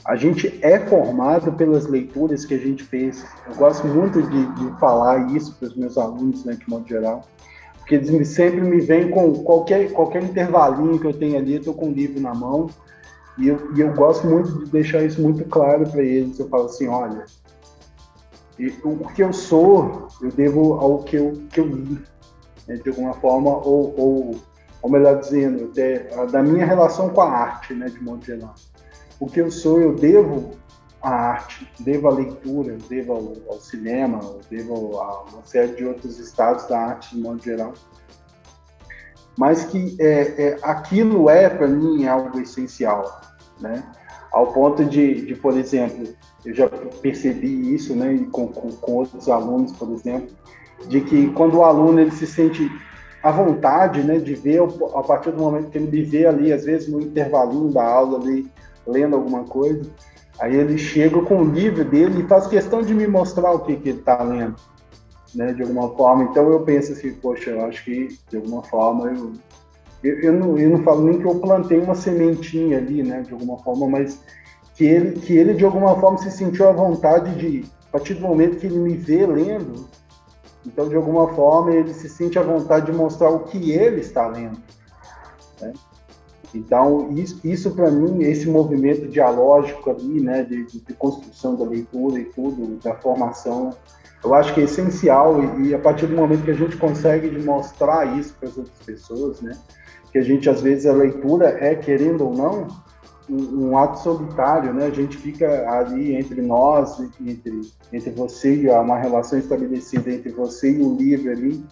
[0.05, 3.25] a gente é formado pelas leituras que a gente fez.
[3.49, 7.25] Eu gosto muito de, de falar isso para os meus alunos, né, de modo geral,
[7.79, 11.75] porque eles sempre me vêm com qualquer, qualquer intervalinho que eu tenho ali, eu estou
[11.75, 12.69] com o livro na mão,
[13.39, 16.39] e eu, e eu gosto muito de deixar isso muito claro para eles.
[16.39, 17.25] Eu falo assim, olha,
[18.83, 21.99] o que eu sou, eu devo ao que eu, que eu li
[22.67, 24.41] né, de alguma forma, ou, ou,
[24.83, 25.99] ou melhor dizendo, de,
[26.31, 28.55] da minha relação com a arte, né, de modo geral.
[29.19, 30.51] O que eu sou, eu devo
[31.03, 36.19] à arte, devo à leitura, devo ao, ao cinema, devo a uma série de outros
[36.19, 37.73] estados da arte, de modo geral.
[39.37, 43.21] Mas que é, é aquilo é, para mim, algo essencial,
[43.61, 43.85] né?
[44.33, 46.09] Ao ponto de, de, por exemplo,
[46.45, 50.35] eu já percebi isso, né, com, com, com outros alunos, por exemplo,
[50.89, 52.71] de que quando o aluno ele se sente
[53.23, 56.65] à vontade, né, de ver a partir do momento que ele me vê ali, às
[56.65, 58.51] vezes no intervalinho da aula ali,
[58.87, 59.91] lendo alguma coisa,
[60.39, 63.77] aí ele chega com o livro dele e faz questão de me mostrar o que,
[63.77, 64.57] que ele está lendo,
[65.35, 66.25] né, de alguma forma.
[66.25, 69.33] Então eu penso assim, poxa, eu acho que de alguma forma eu
[70.03, 73.33] eu, eu, não, eu não falo nem que eu plantei uma sementinha ali, né, de
[73.33, 74.21] alguma forma, mas
[74.75, 78.21] que ele, que ele de alguma forma se sentiu à vontade de, a partir do
[78.21, 79.89] momento que ele me vê lendo,
[80.67, 84.27] então, de alguma forma, ele se sente à vontade de mostrar o que ele está
[84.27, 84.59] lendo.
[85.61, 85.73] Né?
[86.55, 92.19] Então, isso, isso para mim, esse movimento dialógico ali, né, de, de, construção da leitura
[92.19, 93.75] e tudo, da formação,
[94.25, 97.31] eu acho que é essencial e, e, a partir do momento que a gente consegue
[97.45, 99.57] mostrar isso para as outras pessoas, né,
[100.11, 102.69] que a gente às vezes a leitura é querendo ou não
[103.29, 104.87] um, um, ato solitário, né?
[104.87, 107.61] A gente fica ali entre nós, entre,
[107.93, 111.65] entre você e uma relação estabelecida entre você e o livro ali.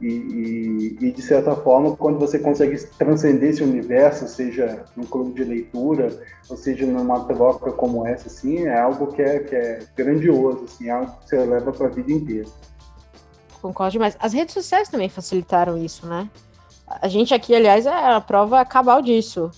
[0.00, 5.32] E, e, e, de certa forma, quando você consegue transcender esse universo, seja num clube
[5.32, 6.16] de leitura,
[6.48, 10.88] ou seja numa troca como essa, assim, é algo que é, que é grandioso, assim,
[10.88, 12.46] é algo que você leva para a vida inteira.
[13.60, 14.16] Concordo demais.
[14.20, 16.30] As redes sociais também facilitaram isso, né?
[16.86, 19.50] A gente aqui, aliás, é a prova cabal disso.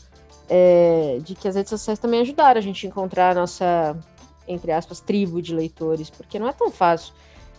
[0.52, 3.96] É, de que as redes sociais também ajudaram a gente a encontrar a nossa,
[4.48, 7.14] entre aspas, tribo de leitores, porque não é tão fácil.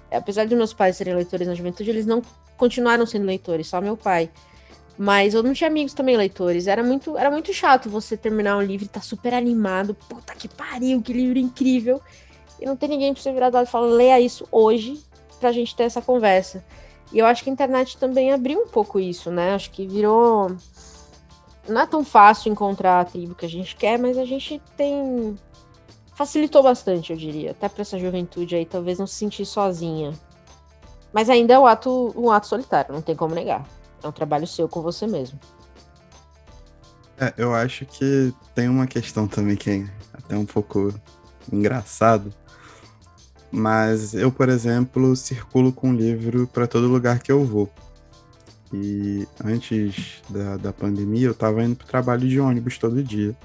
[0.09, 2.21] É, apesar de meus pais serem leitores na juventude, eles não
[2.57, 4.29] continuaram sendo leitores, só meu pai.
[4.97, 6.67] Mas eu não tinha amigos também leitores.
[6.67, 9.95] Era muito, era muito chato você terminar um livro e estar tá super animado.
[9.95, 12.01] Puta que pariu, que livro incrível.
[12.59, 15.01] E não tem ninguém pra você virar do lado e falar, leia isso hoje
[15.39, 16.63] pra gente ter essa conversa.
[17.11, 19.55] E eu acho que a internet também abriu um pouco isso, né?
[19.55, 20.55] Acho que virou.
[21.67, 25.35] Não é tão fácil encontrar a tribo que a gente quer, mas a gente tem.
[26.15, 27.51] Facilitou bastante, eu diria.
[27.51, 30.13] Até para essa juventude aí, talvez não se sentir sozinha.
[31.13, 33.67] Mas ainda é um ato, um ato solitário, não tem como negar.
[34.03, 35.39] É um trabalho seu com você mesmo.
[37.19, 40.93] É, eu acho que tem uma questão também que é até um pouco
[41.51, 42.33] engraçado,
[43.51, 47.69] mas eu, por exemplo, circulo com livro para todo lugar que eu vou.
[48.73, 53.35] E antes da, da pandemia, eu estava indo para o trabalho de ônibus todo dia,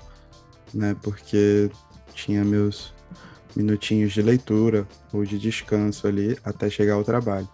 [0.73, 0.97] né?
[1.03, 1.71] Porque
[2.15, 2.95] tinha meus
[3.55, 7.49] minutinhos de leitura ou de descanso ali até chegar ao trabalho.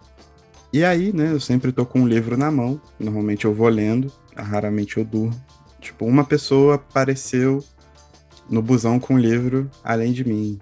[0.72, 4.10] E aí, né, eu sempre tô com um livro na mão, normalmente eu vou lendo,
[4.34, 5.38] raramente eu durmo.
[5.80, 7.62] Tipo, uma pessoa apareceu
[8.48, 10.58] no busão com um livro além de mim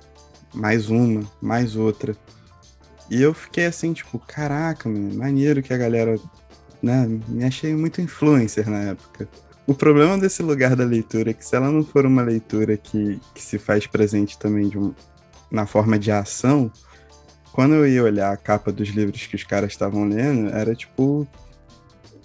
[0.53, 2.16] mais uma, mais outra.
[3.09, 6.18] E eu fiquei assim, tipo, caraca, mano, maneiro que a galera,
[6.83, 9.29] né, me achei muito influencer na época.
[9.66, 13.21] O problema desse lugar da leitura é que se ela não for uma leitura que,
[13.35, 14.93] que se faz presente também um,
[15.51, 16.71] na forma de ação,
[17.53, 21.27] quando eu ia olhar a capa dos livros que os caras estavam lendo, era tipo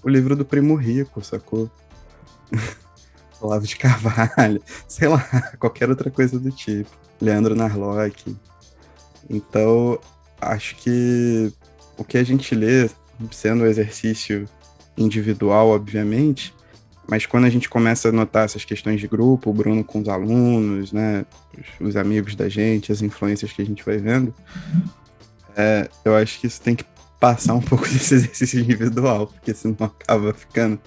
[0.04, 1.70] o livro do Primo Rico, sacou?
[3.42, 5.20] Olavo de Carvalho, sei lá,
[5.60, 6.90] qualquer outra coisa do tipo.
[7.22, 8.36] Leandro Narlock.
[9.30, 10.00] Então,
[10.40, 11.52] acho que
[11.98, 12.90] o que a gente lê,
[13.32, 14.48] sendo um exercício
[14.98, 16.54] individual, obviamente,
[17.08, 20.10] mas quando a gente começa a notar essas questões de grupo, o Bruno com os
[20.10, 21.26] alunos, né,
[21.58, 24.34] os, os amigos da gente, as influências que a gente vai vendo,
[25.56, 26.86] é, eu acho que isso tem que
[27.20, 30.80] passar um pouco desse exercício individual, porque senão acaba ficando,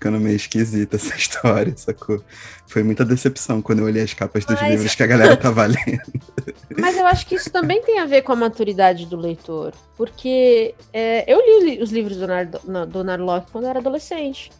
[0.00, 2.24] ficando meio esquisita essa história, sacou?
[2.66, 4.70] Foi muita decepção quando eu olhei as capas dos Mas...
[4.70, 6.00] livros que a galera tava lendo.
[6.78, 10.74] Mas eu acho que isso também tem a ver com a maturidade do leitor, porque
[10.92, 12.46] é, eu li os livros do, Nar
[12.88, 14.50] do Narlock quando eu era adolescente.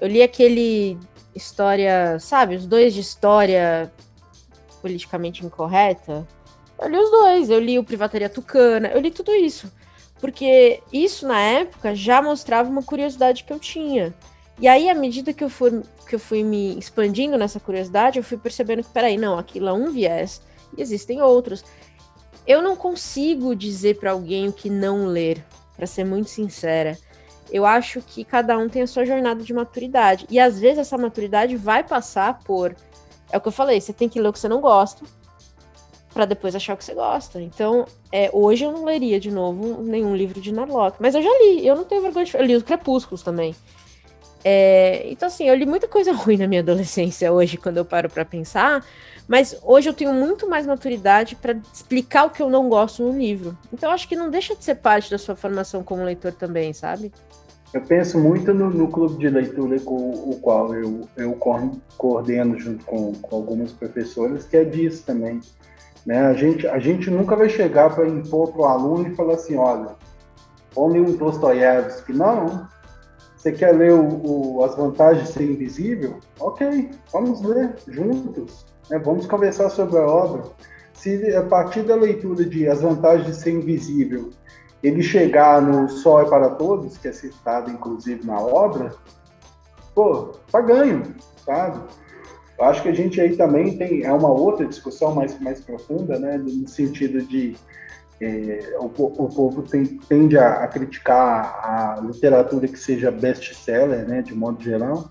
[0.00, 0.98] Eu li aquele
[1.34, 3.92] história, sabe, os dois de história
[4.80, 6.26] politicamente incorreta.
[6.80, 9.70] Eu li os dois, eu li o Privataria Tucana, eu li tudo isso.
[10.18, 14.14] Porque isso, na época, já mostrava uma curiosidade que eu tinha.
[14.60, 18.24] E aí, à medida que eu fui, que eu fui me expandindo nessa curiosidade, eu
[18.24, 20.42] fui percebendo que, peraí, não, aquilo é um viés
[20.76, 21.64] e existem outros.
[22.46, 25.44] Eu não consigo dizer para alguém o que não ler,
[25.76, 26.98] para ser muito sincera.
[27.50, 30.26] Eu acho que cada um tem a sua jornada de maturidade.
[30.30, 32.74] E às vezes essa maturidade vai passar por.
[33.30, 35.04] É o que eu falei, você tem que ler o que você não gosta,
[36.12, 37.40] para depois achar o que você gosta.
[37.40, 41.30] Então, é, hoje eu não leria de novo nenhum livro de Narlock, mas eu já
[41.30, 43.54] li, eu não tenho vergonha de eu li os Crepúsculos também.
[44.44, 48.08] É, então, assim, eu li muita coisa ruim na minha adolescência hoje, quando eu paro
[48.08, 48.84] para pensar,
[49.28, 53.16] mas hoje eu tenho muito mais maturidade para explicar o que eu não gosto no
[53.16, 53.56] livro.
[53.72, 57.12] Então, acho que não deixa de ser parte da sua formação como leitor também, sabe?
[57.72, 61.38] Eu penso muito no, no clube de leitura com o qual eu, eu
[61.96, 65.40] coordeno junto com, com algumas professoras, que é disso também
[66.04, 66.26] né?
[66.26, 69.56] A, gente, a gente nunca vai chegar para impor para o aluno e falar assim,
[69.56, 69.94] olha,
[70.76, 72.12] ler um Dostoiévski.
[72.12, 72.66] Não,
[73.42, 76.18] você quer ler o, o, As Vantagens de Ser Invisível?
[76.38, 78.64] Ok, vamos ler juntos.
[78.88, 79.00] Né?
[79.00, 80.44] Vamos conversar sobre a obra.
[80.94, 84.30] Se a partir da leitura de As Vantagens de Ser Invisível
[84.80, 88.94] ele chegar no Sol é para Todos, que é citado inclusive na obra,
[89.92, 91.02] pô, tá ganho,
[91.44, 91.80] sabe?
[92.56, 96.16] Eu acho que a gente aí também tem é uma outra discussão mais, mais profunda,
[96.16, 97.56] né, no sentido de
[98.24, 104.22] é, o, o, povo tem, tende a, a, criticar a literatura que seja best-seller, né,
[104.22, 105.10] de modo geral,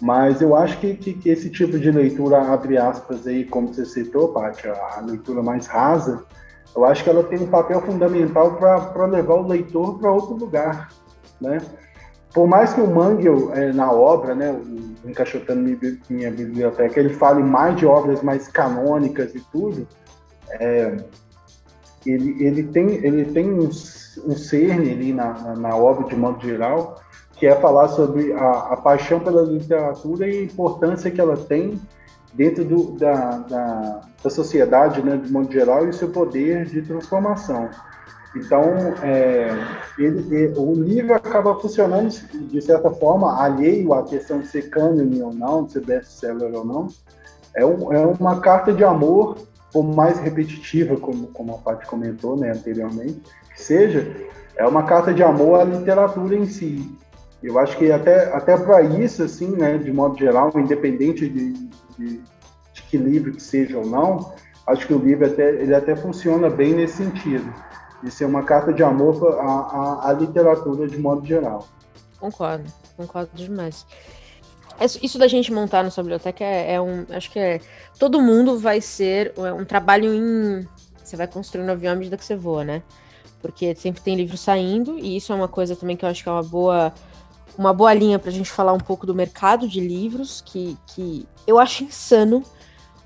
[0.00, 3.84] mas eu acho que, que, que, esse tipo de leitura, abre aspas aí, como você
[3.84, 6.24] citou, Paty, a leitura mais rasa,
[6.74, 10.90] eu acho que ela tem um papel fundamental para levar o leitor para outro lugar,
[11.40, 11.58] né?
[12.36, 15.62] por mais que o Mangel, é, na obra, né, o Encaixotando
[16.10, 19.88] Minha Biblioteca, ele fale mais de obras mais canônicas e tudo,
[20.50, 20.98] é,
[22.06, 27.00] ele, ele, tem, ele tem uns um cerne ali na, na obra de modo geral,
[27.32, 31.80] que é falar sobre a, a, paixão pela literatura e a importância que ela tem
[32.32, 36.82] dentro do, da, da, da, sociedade, né, de modo geral, e o seu poder de
[36.82, 37.68] transformação.
[38.34, 38.62] Então,
[39.02, 39.48] é,
[39.98, 45.22] ele, ele, o livro acaba funcionando, de certa forma, alheio à questão de ser cânone
[45.22, 46.88] ou não, de ser best-seller ou não.
[47.54, 49.38] É, um, é uma carta de amor,
[49.76, 53.20] por mais repetitiva, como, como a Paty comentou né, anteriormente,
[53.54, 54.10] que seja,
[54.56, 56.96] é uma carta de amor à literatura em si.
[57.42, 61.76] Eu acho que até, até para isso, assim, né, de modo geral, independente de, de,
[61.98, 64.32] de, que livro que seja ou não,
[64.66, 67.52] acho que o livro até, ele até funciona bem nesse sentido,
[68.02, 71.68] de ser uma carta de amor à, à, à literatura de modo geral.
[72.18, 72.64] Concordo,
[72.96, 73.84] concordo demais.
[75.02, 77.06] Isso da gente montar nossa biblioteca é, é, um.
[77.10, 77.60] Acho que é.
[77.98, 80.66] Todo mundo vai ser é um trabalho em.
[81.02, 82.82] Você vai construindo um avião à medida que você voa, né?
[83.40, 86.28] Porque sempre tem livro saindo, e isso é uma coisa também que eu acho que
[86.28, 86.92] é uma boa
[87.56, 91.26] uma boa linha para a gente falar um pouco do mercado de livros, que, que
[91.46, 92.42] eu acho insano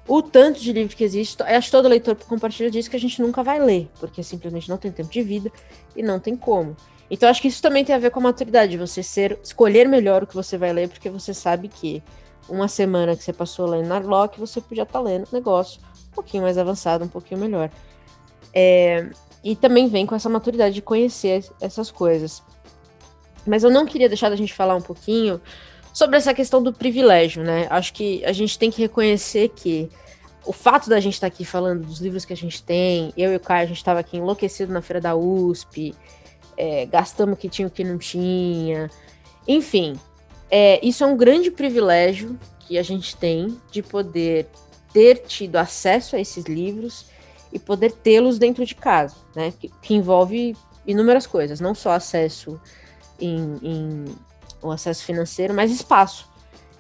[0.08, 1.40] o tanto de livro que existe.
[1.40, 4.76] Eu acho todo leitor compartilha disso que a gente nunca vai ler, porque simplesmente não
[4.76, 5.52] tem tempo de vida
[5.94, 6.76] e não tem como.
[7.10, 10.22] Então acho que isso também tem a ver com a maturidade, você ser escolher melhor
[10.22, 12.02] o que você vai ler, porque você sabe que
[12.48, 16.14] uma semana que você passou lendo Narlock, você podia estar tá lendo um negócio um
[16.14, 17.70] pouquinho mais avançado, um pouquinho melhor.
[18.54, 19.10] É,
[19.42, 22.42] e também vem com essa maturidade de conhecer essas coisas.
[23.46, 25.40] Mas eu não queria deixar da gente falar um pouquinho
[25.92, 27.66] sobre essa questão do privilégio, né?
[27.70, 29.88] Acho que a gente tem que reconhecer que
[30.44, 33.32] o fato da gente estar tá aqui falando dos livros que a gente tem, eu
[33.32, 35.94] e o Caio, a gente estava aqui enlouquecido na feira da USP,
[36.60, 38.90] é, gastamos o que tinha o que não tinha,
[39.48, 39.98] enfim,
[40.50, 44.46] é, isso é um grande privilégio que a gente tem de poder
[44.92, 47.06] ter tido acesso a esses livros
[47.52, 49.52] e poder tê-los dentro de casa, né?
[49.58, 52.60] Que, que envolve inúmeras coisas, não só acesso
[53.18, 54.04] em, em
[54.62, 56.28] o acesso financeiro, mas espaço,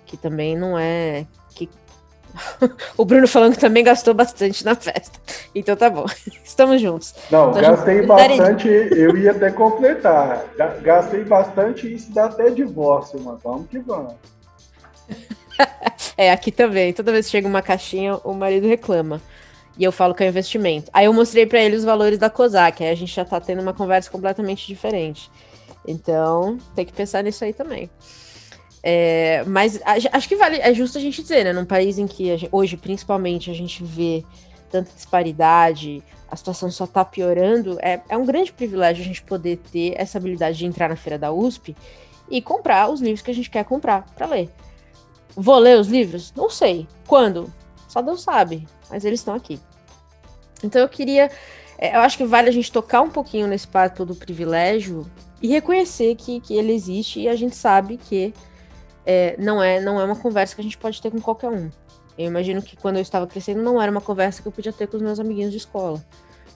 [0.04, 1.26] que também não é
[2.96, 5.18] o Bruno falando que também gastou bastante na festa.
[5.54, 6.06] Então tá bom.
[6.44, 7.14] Estamos juntos.
[7.30, 10.44] Não, então, gastei bastante, eu ia até completar.
[10.82, 14.14] Gastei bastante e isso dá até divórcio, mas vamos que vamos.
[16.16, 16.92] é, aqui também.
[16.92, 19.20] Toda vez que chega uma caixinha, o marido reclama.
[19.78, 20.90] E eu falo que é investimento.
[20.92, 23.62] Aí eu mostrei para ele os valores da COSAC, aí a gente já tá tendo
[23.62, 25.30] uma conversa completamente diferente.
[25.86, 27.88] Então, tem que pensar nisso aí também.
[28.82, 31.52] É, mas acho que vale, é justo a gente dizer, né?
[31.52, 34.24] Num país em que gente, hoje, principalmente, a gente vê
[34.70, 39.58] tanta disparidade, a situação só tá piorando, é, é um grande privilégio a gente poder
[39.72, 41.76] ter essa habilidade de entrar na feira da USP
[42.30, 44.48] e comprar os livros que a gente quer comprar para ler.
[45.34, 46.32] Vou ler os livros?
[46.36, 46.86] Não sei.
[47.06, 47.52] Quando?
[47.88, 49.60] Só Deus sabe, mas eles estão aqui.
[50.62, 51.30] Então eu queria.
[51.76, 55.10] É, eu acho que vale a gente tocar um pouquinho nesse papo do privilégio
[55.42, 58.32] e reconhecer que, que ele existe e a gente sabe que
[59.10, 61.68] é, não, é, não é uma conversa que a gente pode ter com qualquer um.
[62.16, 64.86] Eu imagino que quando eu estava crescendo não era uma conversa que eu podia ter
[64.86, 66.00] com os meus amiguinhos de escola,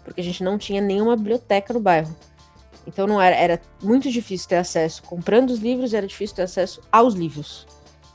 [0.05, 2.15] porque a gente não tinha nenhuma biblioteca no bairro.
[2.87, 5.03] Então não era, era muito difícil ter acesso.
[5.03, 7.67] Comprando os livros era difícil ter acesso aos livros.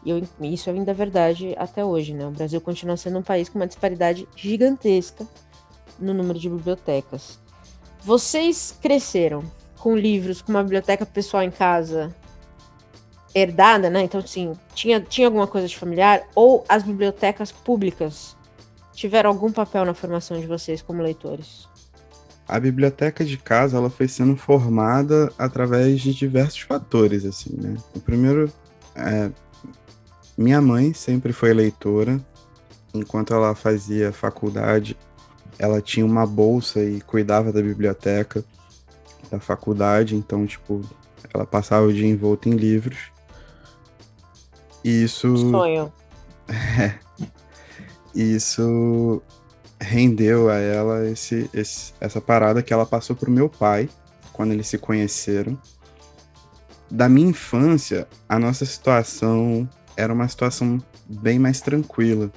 [0.05, 2.25] E eu, isso ainda é verdade até hoje, né?
[2.25, 5.27] O Brasil continua sendo um país com uma disparidade gigantesca
[5.99, 7.39] no número de bibliotecas.
[8.01, 9.43] Vocês cresceram
[9.79, 12.15] com livros, com uma biblioteca pessoal em casa
[13.33, 14.03] herdada, né?
[14.03, 16.23] Então, assim, tinha, tinha alguma coisa de familiar?
[16.35, 18.35] Ou as bibliotecas públicas
[18.93, 21.67] tiveram algum papel na formação de vocês como leitores?
[22.47, 27.75] A biblioteca de casa, ela foi sendo formada através de diversos fatores, assim, né?
[27.95, 28.51] O primeiro,
[28.95, 29.29] é,
[30.37, 32.19] minha mãe sempre foi leitora,
[32.93, 34.97] enquanto ela fazia faculdade,
[35.59, 38.43] ela tinha uma bolsa e cuidava da biblioteca
[39.29, 40.81] da faculdade, então, tipo,
[41.33, 43.11] ela passava o dia envolta em livros.
[44.83, 45.35] E isso.
[45.37, 45.91] Sonho.
[46.47, 46.99] É.
[48.15, 49.21] Isso
[49.79, 53.87] rendeu a ela esse, esse, essa parada que ela passou pro meu pai
[54.33, 55.57] quando eles se conheceram.
[56.89, 62.31] Da minha infância, a nossa situação era uma situação bem mais tranquila,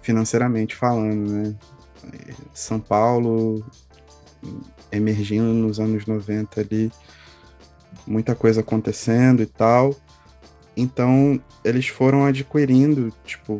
[0.00, 1.54] financeiramente falando, né?
[2.54, 3.62] São Paulo,
[4.90, 6.90] emergindo nos anos 90 ali,
[8.06, 9.94] muita coisa acontecendo e tal.
[10.78, 13.58] Então, eles foram adquirindo, tipo,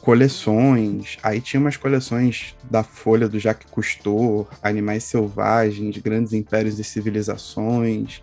[0.00, 1.18] coleções.
[1.22, 8.22] Aí tinha umas coleções da Folha do Jacques Cousteau, Animais Selvagens, Grandes Impérios e Civilizações.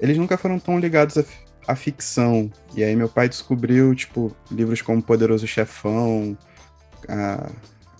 [0.00, 1.24] Eles nunca foram tão ligados à,
[1.68, 2.50] à ficção.
[2.74, 6.34] E aí meu pai descobriu, tipo, livros como Poderoso Chefão,
[7.06, 7.50] a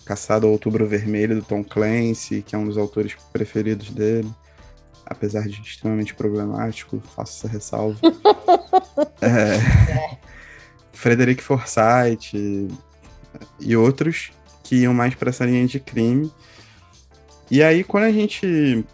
[0.05, 4.27] Caçada ao Outubro Vermelho, do Tom Clancy, que é um dos autores preferidos dele.
[5.11, 7.99] Apesar de extremamente problemático, faço essa ressalva.
[9.21, 10.17] é,
[10.93, 12.33] Frederick Forsyth
[13.59, 14.31] e outros
[14.63, 16.31] que iam mais para essa linha de crime.
[17.49, 18.85] E aí, quando a gente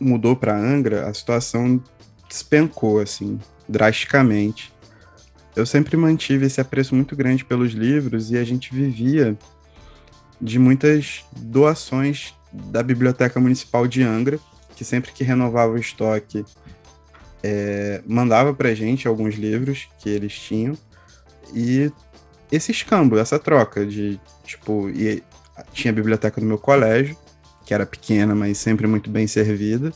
[0.00, 1.82] mudou para Angra, a situação
[2.26, 4.72] despencou, assim, drasticamente.
[5.54, 9.36] Eu sempre mantive esse apreço muito grande pelos livros e a gente vivia
[10.40, 14.38] de muitas doações da Biblioteca Municipal de Angra,
[14.78, 16.44] que sempre que renovava o estoque
[17.42, 20.78] é, mandava para gente alguns livros que eles tinham.
[21.52, 21.90] E
[22.52, 25.20] esse escambo, essa troca de tipo e
[25.72, 27.16] tinha a biblioteca do meu colégio
[27.66, 29.92] que era pequena mas sempre muito bem servida.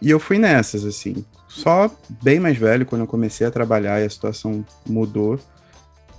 [0.00, 1.24] E eu fui nessas assim.
[1.48, 1.90] Só
[2.22, 5.36] bem mais velho quando eu comecei a trabalhar e a situação mudou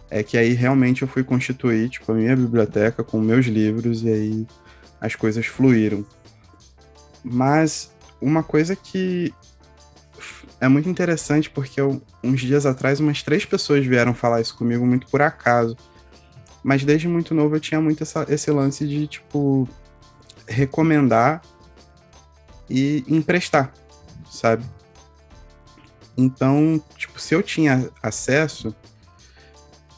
[0.09, 4.09] é que aí realmente eu fui constituir tipo a minha biblioteca com meus livros e
[4.09, 4.47] aí
[4.99, 6.05] as coisas fluíram
[7.23, 7.91] mas
[8.21, 9.33] uma coisa que
[10.59, 14.85] é muito interessante porque eu, uns dias atrás umas três pessoas vieram falar isso comigo
[14.85, 15.75] muito por acaso.
[16.63, 19.67] Mas desde muito novo eu tinha muito essa, esse lance de, tipo,
[20.47, 21.41] recomendar
[22.69, 23.73] e emprestar,
[24.29, 24.63] sabe?
[26.15, 28.75] Então, tipo, se eu tinha acesso,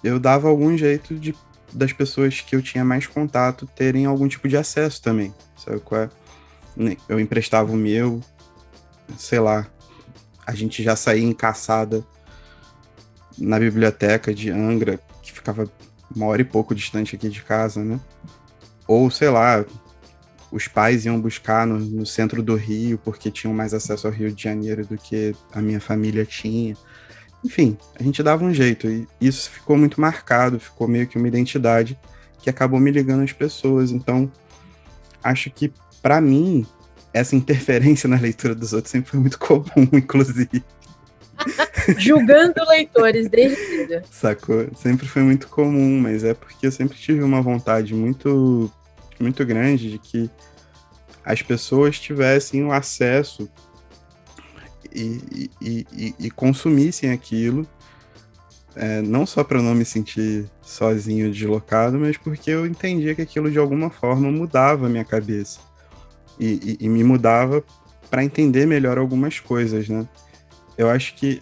[0.01, 1.35] eu dava algum jeito de
[1.73, 6.01] das pessoas que eu tinha mais contato terem algum tipo de acesso também, sabe qual
[6.01, 6.09] é?
[7.07, 8.21] Eu emprestava o meu,
[9.17, 9.67] sei lá,
[10.45, 12.05] a gente já saía em caçada
[13.37, 15.69] na biblioteca de Angra, que ficava
[16.15, 17.99] uma hora e pouco distante aqui de casa, né?
[18.87, 19.65] Ou, sei lá,
[20.51, 24.31] os pais iam buscar no, no, centro do Rio porque tinham mais acesso ao Rio
[24.31, 26.75] de Janeiro do que a minha família tinha.
[27.43, 31.27] Enfim, a gente dava um jeito e isso ficou muito marcado, ficou meio que uma
[31.27, 31.97] identidade
[32.41, 33.91] que acabou me ligando às pessoas.
[33.91, 34.31] Então,
[35.23, 36.67] acho que para mim
[37.13, 40.63] essa interferência na leitura dos outros sempre foi muito comum, inclusive.
[41.97, 44.05] Julgando leitores desde cedo.
[44.11, 44.67] Sacou?
[44.75, 48.71] Sempre foi muito comum, mas é porque eu sempre tive uma vontade muito,
[49.19, 50.29] muito grande de que
[51.23, 53.49] as pessoas tivessem o acesso
[54.93, 57.67] e, e, e, e consumissem aquilo,
[58.75, 63.51] é, não só para não me sentir sozinho, deslocado, mas porque eu entendia que aquilo
[63.51, 65.59] de alguma forma mudava a minha cabeça
[66.39, 67.63] e, e, e me mudava
[68.09, 70.07] para entender melhor algumas coisas, né?
[70.77, 71.41] Eu acho que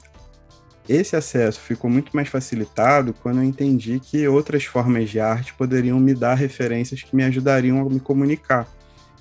[0.87, 5.99] esse acesso ficou muito mais facilitado quando eu entendi que outras formas de arte poderiam
[5.99, 8.67] me dar referências que me ajudariam a me comunicar.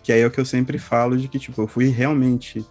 [0.02, 2.64] Que aí é o que eu sempre falo de que, tipo, eu fui realmente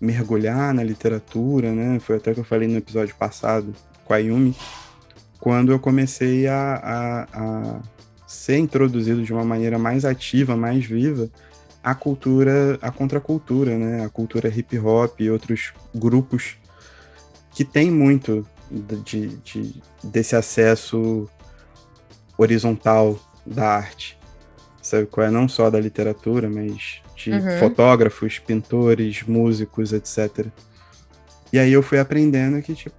[0.00, 1.98] mergulhar na literatura, né?
[2.00, 3.74] Foi até que eu falei no episódio passado
[4.04, 4.56] com a Yumi,
[5.38, 7.80] quando eu comecei a, a, a
[8.26, 11.30] ser introduzido de uma maneira mais ativa, mais viva,
[11.82, 14.04] a cultura, a contracultura, né?
[14.04, 16.56] A cultura hip hop e outros grupos
[17.52, 21.28] que tem muito de, de, desse acesso
[22.36, 24.18] horizontal da arte.
[24.82, 25.30] Sabe qual é?
[25.30, 27.58] Não só da literatura, mas de uhum.
[27.58, 30.46] fotógrafos, pintores, músicos, etc.
[31.52, 32.94] E aí eu fui aprendendo que, tipo,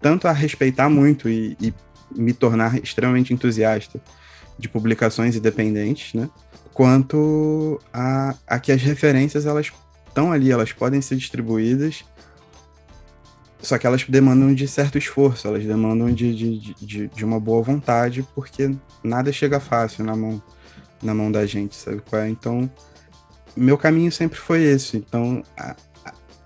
[0.00, 1.74] tanto a respeitar muito e, e
[2.14, 4.00] me tornar extremamente entusiasta
[4.58, 6.30] de publicações independentes, né?
[6.76, 9.72] Quanto a, a que as referências elas
[10.06, 12.04] estão ali, elas podem ser distribuídas,
[13.62, 17.62] só que elas demandam de certo esforço, elas demandam de, de, de, de uma boa
[17.62, 20.42] vontade, porque nada chega fácil na mão,
[21.02, 22.28] na mão da gente, sabe qual é?
[22.28, 22.70] Então,
[23.56, 24.98] meu caminho sempre foi esse.
[24.98, 25.74] Então, a,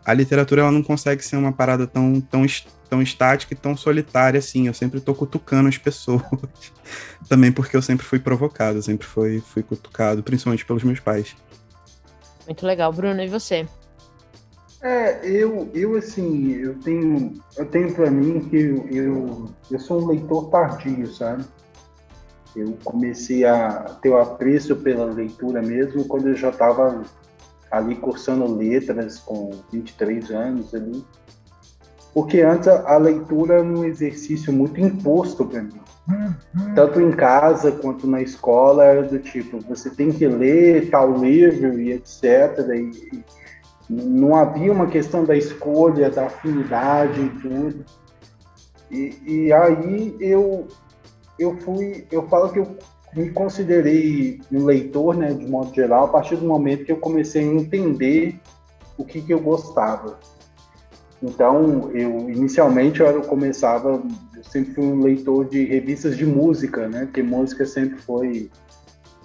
[0.05, 2.47] a literatura ela não consegue ser uma parada tão, tão,
[2.91, 4.67] tão estática e tão solitária assim.
[4.67, 6.23] Eu sempre tô cutucando as pessoas.
[7.29, 11.37] Também porque eu sempre fui provocado, sempre fui, fui cutucado, principalmente pelos meus pais.
[12.45, 13.67] Muito legal, Bruno, e você?
[14.83, 20.03] É, eu, eu assim, eu tenho, eu tenho para mim que eu, eu, eu sou
[20.03, 21.45] um leitor tardio, sabe?
[22.57, 27.05] Eu comecei a ter o apreço pela leitura mesmo quando eu já estava
[27.71, 31.05] ali cursando letras com 23 anos ali.
[32.13, 35.81] Porque antes a, leitura era um exercício muito imposto para mim.
[36.75, 41.79] Tanto em casa quanto na escola era do tipo, você tem que ler tal livro
[41.79, 42.59] e etc.
[42.75, 43.23] E
[43.89, 47.85] não havia uma questão da escolha, da afinidade e tudo.
[48.91, 50.67] E, e aí eu
[51.39, 52.77] eu fui, eu falo que eu
[53.15, 57.43] me considerei um leitor, né, de modo geral, a partir do momento que eu comecei
[57.43, 58.39] a entender
[58.99, 60.19] o que, que eu gostava.
[61.23, 64.03] Então, eu inicialmente eu começava,
[64.35, 67.05] eu sempre fui um leitor de revistas de música, né?
[67.05, 68.51] Porque música sempre foi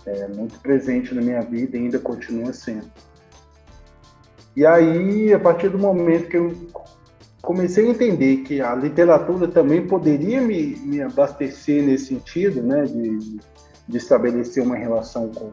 [0.05, 2.91] é, muito presente na minha vida e ainda continua sendo.
[4.55, 6.53] E aí, a partir do momento que eu
[7.41, 12.83] comecei a entender que a literatura também poderia me, me abastecer nesse sentido, né?
[12.83, 13.39] De,
[13.87, 15.51] de estabelecer uma relação com,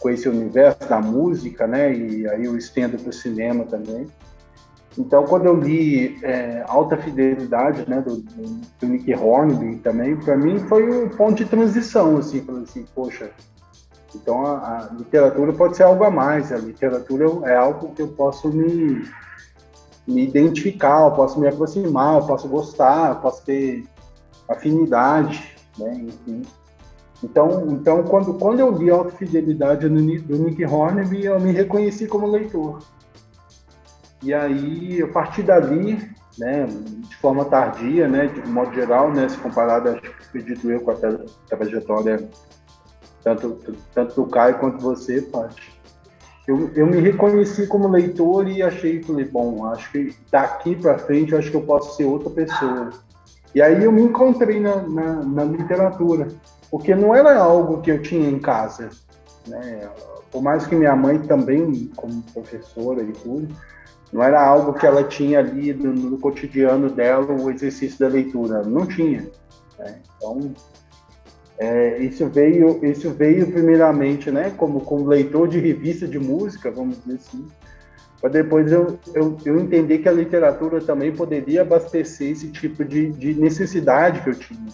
[0.00, 1.94] com esse universo da música, né?
[1.94, 4.08] E aí eu estendo para o cinema também.
[4.96, 10.58] Então, quando eu li é, Alta Fidelidade, né, do, do Nick Hornby também, para mim
[10.60, 13.30] foi um ponto de transição, assim, falei assim, poxa,
[14.14, 18.08] então a, a, literatura pode ser algo a mais, a literatura é algo que eu
[18.08, 19.04] posso me,
[20.06, 23.84] me identificar, eu posso me aproximar, eu posso gostar, eu posso ter
[24.48, 26.42] afinidade, né, enfim.
[27.22, 32.06] Então, então quando, quando eu li Alta Fidelidade do, do Nick Hornby, eu me reconheci
[32.06, 32.78] como leitor.
[34.24, 39.36] E aí, a partir dali, né, de forma tardia, né, de modo geral, né, se
[39.36, 40.94] comparado, acho acredito eu, com a
[41.56, 42.26] trajetória
[43.22, 45.74] tanto, tanto do Caio quanto você, Paty.
[46.46, 51.32] Eu, eu me reconheci como leitor e achei, falei, bom, acho que daqui para frente
[51.32, 52.90] eu acho que eu posso ser outra pessoa.
[53.54, 56.28] E aí eu me encontrei na, na, na literatura,
[56.70, 58.88] porque não era algo que eu tinha em casa,
[59.46, 59.88] né?
[60.30, 63.54] Por mais que minha mãe também, como professora e tudo,
[64.14, 68.62] não era algo que ela tinha ali no, no cotidiano dela, o exercício da leitura.
[68.62, 69.28] Não tinha.
[69.76, 69.96] Né?
[70.16, 70.54] Então,
[71.58, 76.98] é, isso veio isso veio primeiramente né como como leitor de revista de música vamos
[76.98, 77.46] dizer assim
[78.20, 83.12] para depois eu, eu, eu entender que a literatura também poderia abastecer esse tipo de,
[83.12, 84.66] de necessidade que eu tinha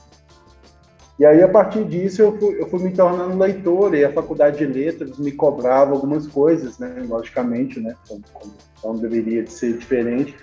[1.21, 4.59] e aí a partir disso eu fui, eu fui me tornando leitor e a faculdade
[4.59, 10.35] de letras me cobrava algumas coisas né logicamente né como, como então deveria ser diferente.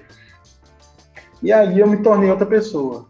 [1.42, 3.08] E aí eu me tornei outra pessoa.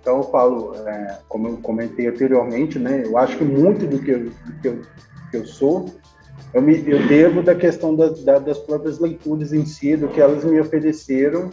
[0.00, 4.10] Então eu falo, é, como eu comentei anteriormente, né, eu acho que muito do que
[4.10, 4.82] eu, do que eu,
[5.30, 5.92] que eu sou,
[6.54, 10.20] eu, me, eu devo da questão da, da, das próprias leituras em si, do que
[10.20, 11.50] elas me ofereceram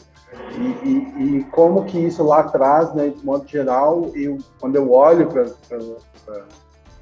[0.57, 4.91] e, e, e, como que isso lá atrás, né, de modo geral, eu, quando eu
[4.91, 5.43] olho para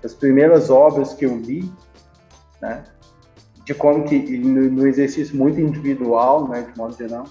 [0.03, 1.71] as primeiras obras que eu li,
[2.61, 2.83] né,
[3.63, 7.25] de como que, no, no, exercício muito individual, né, de modo geral,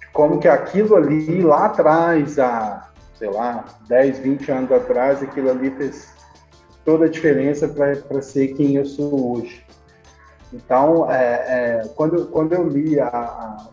[0.00, 5.50] de como que aquilo ali lá atrás, há, sei lá, 10, 20 anos atrás, aquilo
[5.50, 6.08] ali fez
[6.84, 9.66] toda a diferença para ser quem eu sou hoje.
[10.52, 13.68] Então, é, é, quando, quando eu li a, a,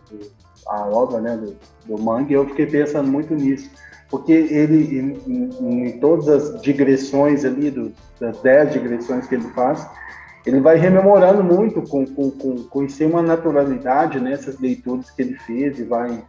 [0.66, 1.56] a obra né, do,
[1.86, 3.70] do Mangue, eu fiquei pensando muito nisso,
[4.10, 9.86] porque ele, em, em, todas as digressões ali, do, das 10 digressões que ele faz,
[10.46, 15.22] ele vai rememorando muito com, com, com, com isso uma naturalidade nessas né, leituras que
[15.22, 16.22] ele fez e vai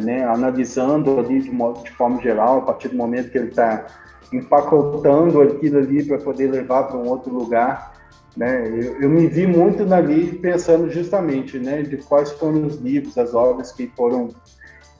[0.00, 3.86] né, analisando ali de, modo, de forma geral, a partir do momento que ele está
[4.32, 7.97] empacotando aquilo ali para poder levar para um outro lugar.
[8.38, 8.68] Né?
[8.68, 13.34] Eu, eu, me vi muito ali pensando justamente né, de quais foram os livros, as
[13.34, 14.28] obras que foram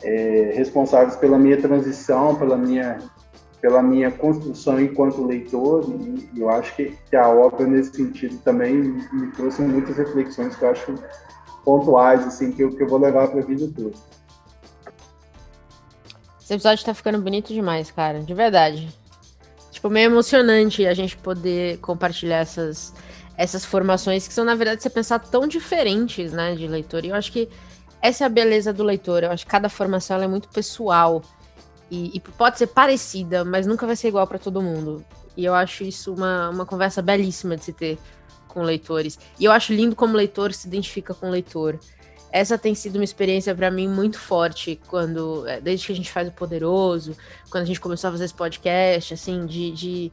[0.03, 2.99] é, responsáveis pela minha transição, pela minha
[3.61, 5.85] pela minha construção enquanto leitor
[6.33, 10.65] e eu acho que, que a obra nesse sentido também me trouxe muitas reflexões que
[10.65, 10.95] eu acho
[11.65, 13.97] pontuais assim que eu, que eu vou levar para a vida toda.
[16.41, 18.89] Esse episódio tá ficando bonito demais, cara, de verdade.
[19.73, 22.95] Tipo, meio emocionante a gente poder compartilhar essas
[23.39, 27.05] essas formações que são na verdade você pensar tão diferentes, né, de leitor.
[27.05, 27.49] E eu acho que
[28.03, 29.23] essa é a beleza do leitor.
[29.23, 31.23] Eu acho que cada formação é muito pessoal.
[31.91, 35.05] E, e, pode ser parecida, mas nunca vai ser igual para todo mundo.
[35.37, 37.99] E eu acho isso uma, uma conversa belíssima de se ter
[38.49, 39.19] com leitores.
[39.39, 41.79] E eu acho lindo como leitor se identifica com leitor.
[42.31, 46.13] Essa tem sido uma experiência para mim muito forte quando é, desde que a gente
[46.13, 47.17] faz o Poderoso,
[47.49, 50.13] quando a gente começou a fazer esse podcast, assim, de, de,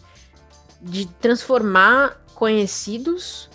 [0.82, 3.50] de transformar conhecidos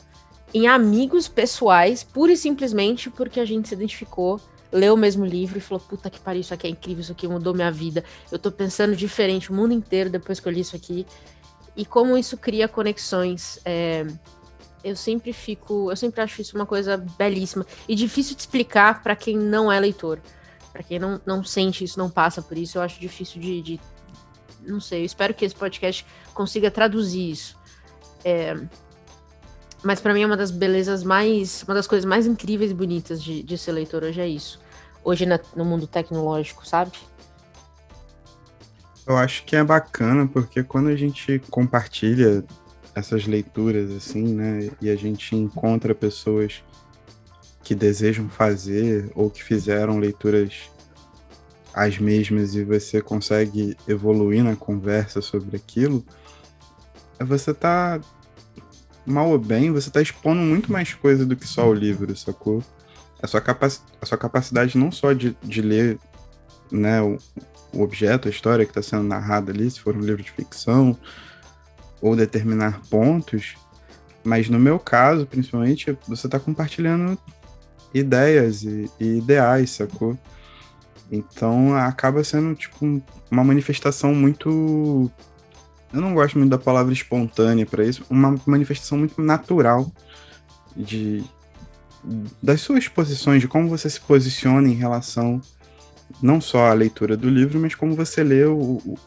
[0.52, 4.40] em amigos pessoais, pura e simplesmente porque a gente se identificou
[4.72, 7.26] leu o mesmo livro e falou: puta que pariu, isso aqui é incrível, isso aqui
[7.26, 8.04] mudou minha vida.
[8.30, 11.06] Eu tô pensando diferente o mundo inteiro depois que eu li isso aqui.
[11.76, 13.58] E como isso cria conexões.
[13.64, 14.06] É,
[14.82, 15.90] eu sempre fico.
[15.90, 17.66] Eu sempre acho isso uma coisa belíssima.
[17.88, 20.20] E difícil de explicar para quem não é leitor.
[20.72, 23.62] para quem não, não sente isso, não passa por isso, eu acho difícil de.
[23.62, 23.80] de
[24.62, 26.04] não sei, eu espero que esse podcast
[26.34, 27.58] consiga traduzir isso.
[28.24, 28.56] É,
[29.82, 31.62] mas para mim é uma das belezas mais.
[31.62, 34.60] Uma das coisas mais incríveis e bonitas de, de ser leitor hoje é isso.
[35.02, 36.92] Hoje na, no mundo tecnológico, sabe?
[39.06, 42.44] Eu acho que é bacana porque quando a gente compartilha
[42.94, 46.62] essas leituras assim, né, e a gente encontra pessoas
[47.62, 50.70] que desejam fazer ou que fizeram leituras
[51.72, 56.04] as mesmas e você consegue evoluir na conversa sobre aquilo,
[57.24, 58.00] você tá
[59.06, 62.62] mal ou bem, você tá expondo muito mais coisa do que só o livro, sacou?
[63.22, 63.78] A sua, capac...
[64.00, 65.98] a sua capacidade não só de, de ler
[66.70, 67.18] né, o,
[67.72, 70.96] o objeto, a história que está sendo narrada ali, se for um livro de ficção,
[72.00, 73.56] ou determinar pontos,
[74.24, 77.18] mas no meu caso, principalmente, você está compartilhando
[77.92, 80.18] ideias e, e, ideais, sacou?
[81.10, 85.10] Então acaba sendo tipo uma manifestação muito.
[85.92, 89.90] Eu não gosto muito da palavra espontânea para isso, uma manifestação muito natural
[90.76, 91.24] de
[92.42, 95.40] das suas posições, de como você se posiciona em relação
[96.22, 98.98] não só à leitura do livro, mas como você lê o, o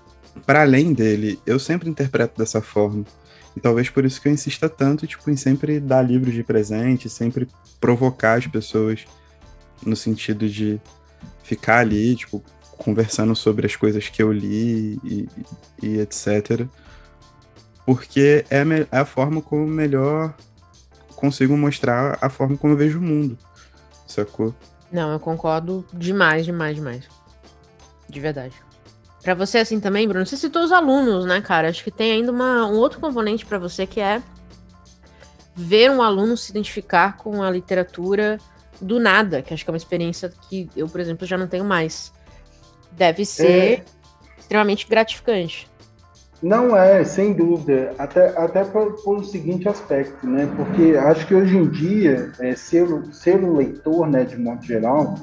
[0.46, 1.40] para além dele.
[1.46, 3.04] Eu sempre interpreto dessa forma.
[3.56, 7.10] E talvez por isso que eu insista tanto, tipo, em sempre dar livros de presente,
[7.10, 7.48] sempre
[7.80, 9.06] provocar as pessoas
[9.86, 10.82] no sentido de
[11.44, 12.44] ficar ali, tipo,
[12.78, 15.30] conversando sobre as coisas que eu li e,
[15.82, 16.68] e etc.
[17.86, 18.62] Porque é,
[18.92, 20.34] é a forma como melhor
[21.16, 23.38] consigo mostrar a forma como eu vejo o mundo,
[24.08, 24.54] sacou?
[24.92, 27.08] Não, eu concordo demais, demais, demais.
[28.10, 28.54] De verdade.
[29.24, 31.70] Para você assim também, Bruno, você citou os alunos, né, cara?
[31.70, 34.22] Acho que tem ainda uma, um outro componente para você que é
[35.56, 38.38] ver um aluno se identificar com a literatura
[38.82, 41.64] do nada, que acho que é uma experiência que eu, por exemplo, já não tenho
[41.64, 42.12] mais.
[42.96, 43.84] Deve ser é...
[44.38, 45.72] extremamente gratificante.
[46.44, 47.96] Não é, sem dúvida.
[47.98, 50.52] Até, até por, por o seguinte aspecto, né?
[50.58, 55.16] Porque acho que hoje em dia, é, ser, ser um leitor, né, de modo geral,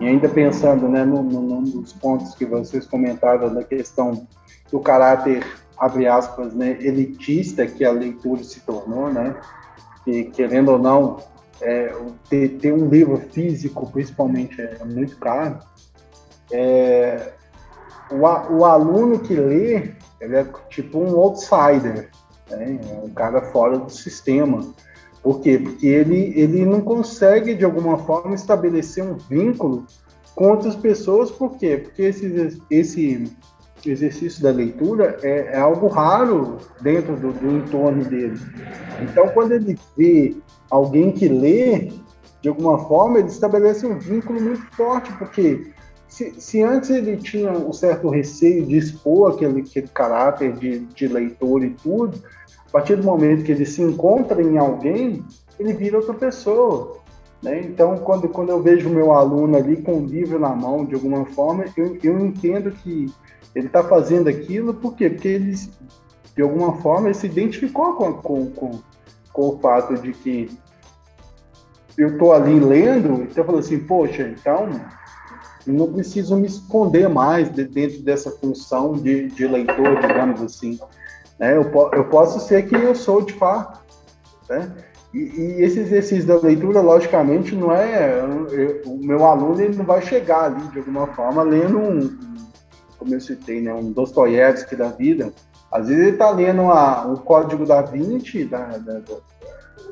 [0.00, 4.26] e ainda pensando né, no, no, num dos pontos que vocês comentaram da questão
[4.70, 5.44] do caráter,
[5.76, 9.36] abre aspas, né, elitista que a leitura se tornou, né?
[10.06, 11.18] E querendo ou não,
[11.60, 11.94] é,
[12.28, 15.58] ter, ter, um livro físico, principalmente, é muito caro.
[16.52, 17.32] É,
[18.10, 18.20] o,
[18.54, 19.90] o, aluno que lê,
[20.20, 22.10] ele é tipo um outsider,
[22.50, 22.78] né?
[22.90, 24.60] é um cara fora do sistema.
[25.22, 25.58] Por quê?
[25.58, 29.86] Porque ele, ele não consegue, de alguma forma, estabelecer um vínculo
[30.34, 31.30] com outras pessoas.
[31.30, 31.78] Por quê?
[31.78, 33.32] Porque esse, esse
[33.86, 38.38] exercício da leitura é, é algo raro dentro do, do entorno dele.
[39.00, 40.36] Então, quando ele vê
[40.70, 41.90] alguém que lê,
[42.42, 45.72] de alguma forma, ele estabelece um vínculo muito forte, porque
[46.14, 51.08] se, se antes ele tinha um certo receio de expor aquele, aquele caráter de, de
[51.08, 52.22] leitor e tudo,
[52.68, 55.24] a partir do momento que ele se encontra em alguém,
[55.58, 56.98] ele vira outra pessoa.
[57.42, 57.62] Né?
[57.62, 61.24] Então, quando, quando eu vejo meu aluno ali com o livro na mão, de alguma
[61.26, 63.12] forma, eu, eu entendo que
[63.52, 65.10] ele está fazendo aquilo, por quê?
[65.10, 65.56] Porque ele,
[66.36, 68.70] de alguma forma, ele se identificou com, com, com,
[69.32, 70.48] com o fato de que
[71.98, 74.68] eu estou ali lendo, então eu falo assim, poxa, então
[75.66, 80.78] eu não preciso me esconder mais de, dentro dessa função de, de leitor, digamos assim.
[81.38, 81.56] Né?
[81.56, 83.80] Eu, eu posso ser quem eu sou de fato.
[84.48, 84.70] Né?
[85.12, 88.20] E, e, esse exercício da leitura, logicamente, não é.
[88.20, 92.18] Eu, o meu aluno ele não vai chegar ali, de alguma forma, lendo um,
[92.98, 95.32] como eu citei, né, um Dostoiévski da vida.
[95.70, 99.00] Às vezes ele está lendo a, o Código da Vinci, da, da,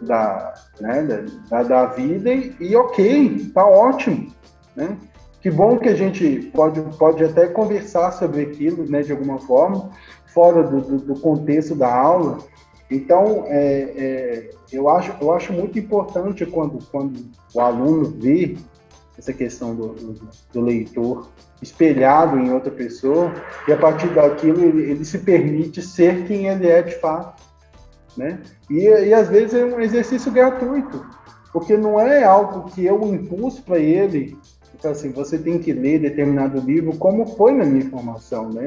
[0.02, 4.32] da, né, da, da vida, e, e ok, tá ótimo.
[4.76, 4.96] Né?
[5.42, 9.90] Que bom que a gente pode, pode até conversar sobre aquilo, né, de alguma forma,
[10.32, 12.38] fora do, do, do contexto da aula.
[12.88, 18.56] Então, é, é, eu, acho, eu acho muito importante quando, quando o aluno vê
[19.18, 21.28] essa questão do, do, do leitor
[21.60, 23.32] espelhado em outra pessoa,
[23.66, 27.42] e a partir daquilo ele, ele, se permite ser quem ele é de fato.
[28.16, 28.40] Né?
[28.70, 31.04] E, e às vezes é um exercício gratuito,
[31.52, 34.36] porque não é algo que eu impus para ele
[34.82, 38.66] então, assim, você tem que ler determinado livro como foi na minha formação, né?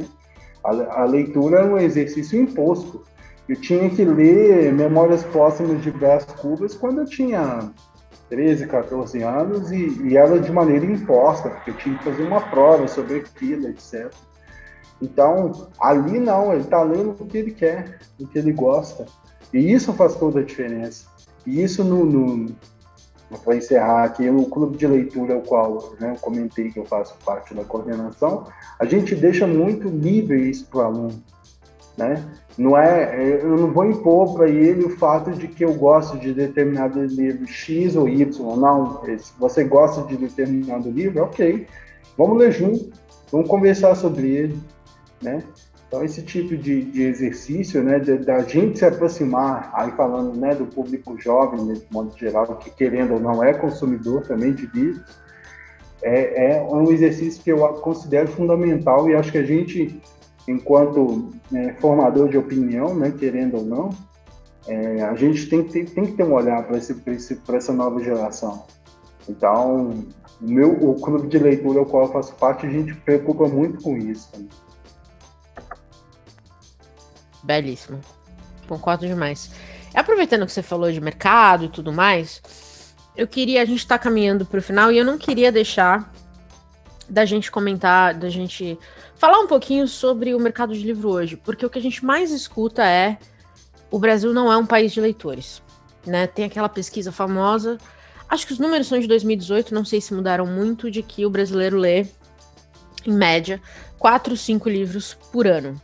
[0.63, 3.03] A, a leitura é um exercício imposto.
[3.49, 7.69] Eu tinha que ler Memórias Póstumas de Brás Cubas quando eu tinha
[8.29, 12.39] 13, 14 anos e, e era de maneira imposta, porque eu tinha que fazer uma
[12.39, 14.09] prova sobre aquilo, etc.
[15.01, 19.05] Então, ali não, ele está lendo o que ele quer, o que ele gosta.
[19.53, 21.07] E isso faz toda a diferença.
[21.45, 22.55] E isso no, no,
[23.43, 27.15] para encerrar aqui, o clube de leitura, o qual né, eu comentei que eu faço
[27.25, 28.47] parte da coordenação,
[28.79, 31.23] a gente deixa muito livre isso para o aluno.
[31.97, 32.23] Né?
[32.57, 36.33] Não é, eu não vou impor para ele o fato de que eu gosto de
[36.33, 38.57] determinado livro X ou Y.
[38.57, 41.65] Não, se você gosta de determinado livro, ok,
[42.17, 42.91] vamos ler junto,
[43.31, 44.59] vamos conversar sobre ele.
[45.21, 45.43] Né?
[45.95, 50.65] Então, esse tipo de, de exercício, né, da gente se aproximar, aí falando né, do
[50.65, 55.01] público jovem, de modo geral, que querendo ou não é consumidor também de livros,
[56.03, 60.01] é, é um exercício que eu considero fundamental e acho que a gente,
[60.45, 63.89] enquanto né, formador de opinião, né, querendo ou não,
[64.67, 68.65] é, a gente tem, tem, tem que ter um olhar para essa nova geração.
[69.29, 69.93] Então,
[70.41, 73.81] o meu o clube de leitura ao qual eu faço parte, a gente preocupa muito
[73.81, 74.29] com isso.
[77.45, 78.01] Belíssimo.
[78.67, 79.51] Concordo demais.
[79.93, 82.41] Aproveitando que você falou de mercado e tudo mais,
[83.15, 83.61] eu queria.
[83.61, 86.11] A gente está caminhando para o final e eu não queria deixar
[87.07, 88.77] da gente comentar, da gente
[89.15, 92.31] falar um pouquinho sobre o mercado de livro hoje, porque o que a gente mais
[92.31, 93.17] escuta é
[93.91, 95.61] o Brasil não é um país de leitores.
[96.05, 96.25] Né?
[96.25, 97.77] Tem aquela pesquisa famosa,
[98.27, 101.29] acho que os números são de 2018, não sei se mudaram muito, de que o
[101.29, 102.07] brasileiro lê,
[103.05, 103.61] em média,
[103.99, 105.79] 4, 5 livros por ano.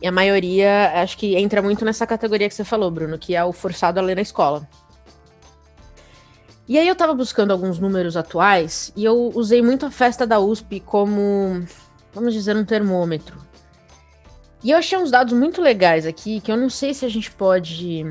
[0.00, 3.44] E a maioria, acho que entra muito nessa categoria que você falou, Bruno, que é
[3.44, 4.68] o forçado a ler na escola.
[6.68, 10.40] E aí eu tava buscando alguns números atuais e eu usei muito a festa da
[10.40, 11.64] USP como,
[12.12, 13.38] vamos dizer, um termômetro.
[14.64, 17.30] E eu achei uns dados muito legais aqui que eu não sei se a gente
[17.30, 18.04] pode.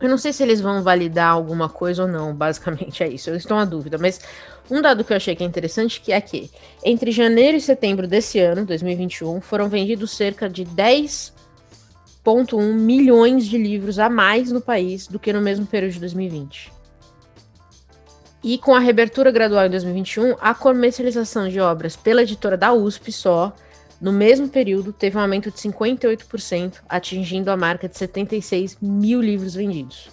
[0.00, 3.28] Eu não sei se eles vão validar alguma coisa ou não, basicamente é isso.
[3.28, 4.20] Eu estou na dúvida, mas
[4.70, 6.50] um dado que eu achei que é interessante que é que
[6.84, 13.98] entre janeiro e setembro desse ano, 2021, foram vendidos cerca de 10,1 milhões de livros
[13.98, 16.72] a mais no país do que no mesmo período de 2020.
[18.44, 23.10] E com a reabertura gradual em 2021, a comercialização de obras pela editora da USP
[23.10, 23.52] só,
[24.00, 29.54] no mesmo período, teve um aumento de 58%, atingindo a marca de 76 mil livros
[29.54, 30.08] vendidos.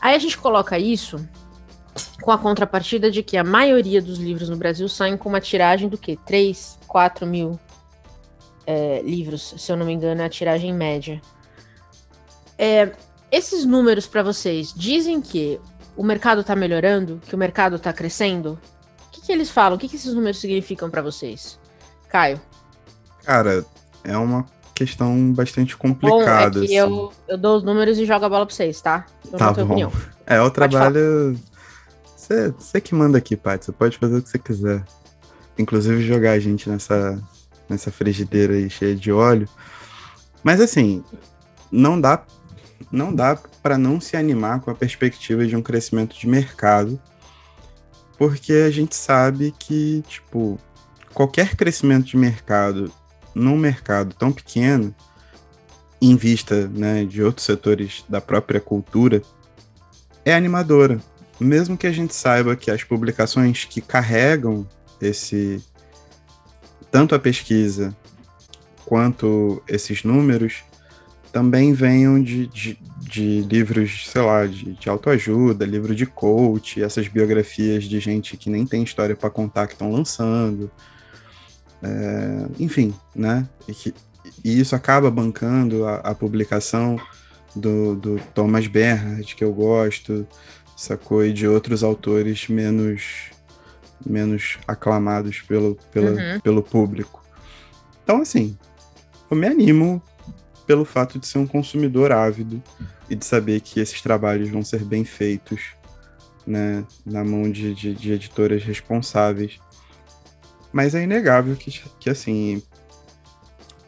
[0.00, 1.18] Aí a gente coloca isso
[2.20, 5.88] com a contrapartida de que a maioria dos livros no Brasil saem com uma tiragem
[5.88, 6.16] do que?
[6.16, 7.58] 3, 4 mil
[8.66, 11.20] é, livros, se eu não me engano, é a tiragem média.
[12.58, 12.92] É,
[13.30, 15.60] esses números para vocês dizem que
[15.96, 18.58] o mercado está melhorando, que o mercado está crescendo?
[19.06, 19.76] O que, que, eles falam?
[19.76, 21.58] O que, que esses números significam para vocês?
[22.08, 22.40] Caio.
[23.24, 23.64] Cara,
[24.04, 26.60] é uma questão bastante complicada.
[26.60, 26.92] Bom, é que assim.
[26.92, 29.06] eu, eu dou os números e jogo a bola para vocês, tá?
[29.30, 29.64] Eu tá bom.
[29.64, 29.92] Opinião.
[30.24, 31.38] É, o trabalho
[32.58, 33.66] você que manda aqui, Paty.
[33.66, 34.84] Você pode fazer o que você quiser.
[35.58, 37.20] Inclusive jogar a gente nessa,
[37.68, 39.48] nessa frigideira aí cheia de óleo.
[40.42, 41.02] Mas assim,
[41.70, 42.24] não dá
[42.90, 46.98] não dá para não se animar com a perspectiva de um crescimento de mercado,
[48.16, 50.58] porque a gente sabe que, tipo,
[51.12, 52.90] qualquer crescimento de mercado
[53.34, 54.94] num mercado tão pequeno,
[56.00, 59.22] em vista né, de outros setores da própria cultura,
[60.24, 61.00] é animadora
[61.40, 64.66] mesmo que a gente saiba que as publicações que carregam
[65.00, 65.62] esse
[66.90, 67.94] tanto a pesquisa
[68.84, 70.62] quanto esses números
[71.30, 77.06] também venham de, de, de livros, sei lá, de, de autoajuda, livro de coach, essas
[77.06, 80.70] biografias de gente que nem tem história para contar que estão lançando.
[81.82, 83.46] É, enfim, né?
[83.68, 83.94] E, que,
[84.42, 86.98] e, isso acaba bancando a, a publicação
[87.54, 90.26] do, do Thomas Bernhard, que eu gosto,
[90.80, 91.24] sacou?
[91.24, 93.30] E de outros autores menos
[94.06, 96.40] menos aclamados pelo, pela, uhum.
[96.40, 97.22] pelo público.
[98.02, 98.56] Então, assim,
[99.30, 100.02] eu me animo
[100.66, 102.62] pelo fato de ser um consumidor ávido
[103.10, 105.72] e de saber que esses trabalhos vão ser bem feitos
[106.46, 109.58] né, na mão de, de, de editoras responsáveis.
[110.72, 112.62] Mas é inegável que, que assim,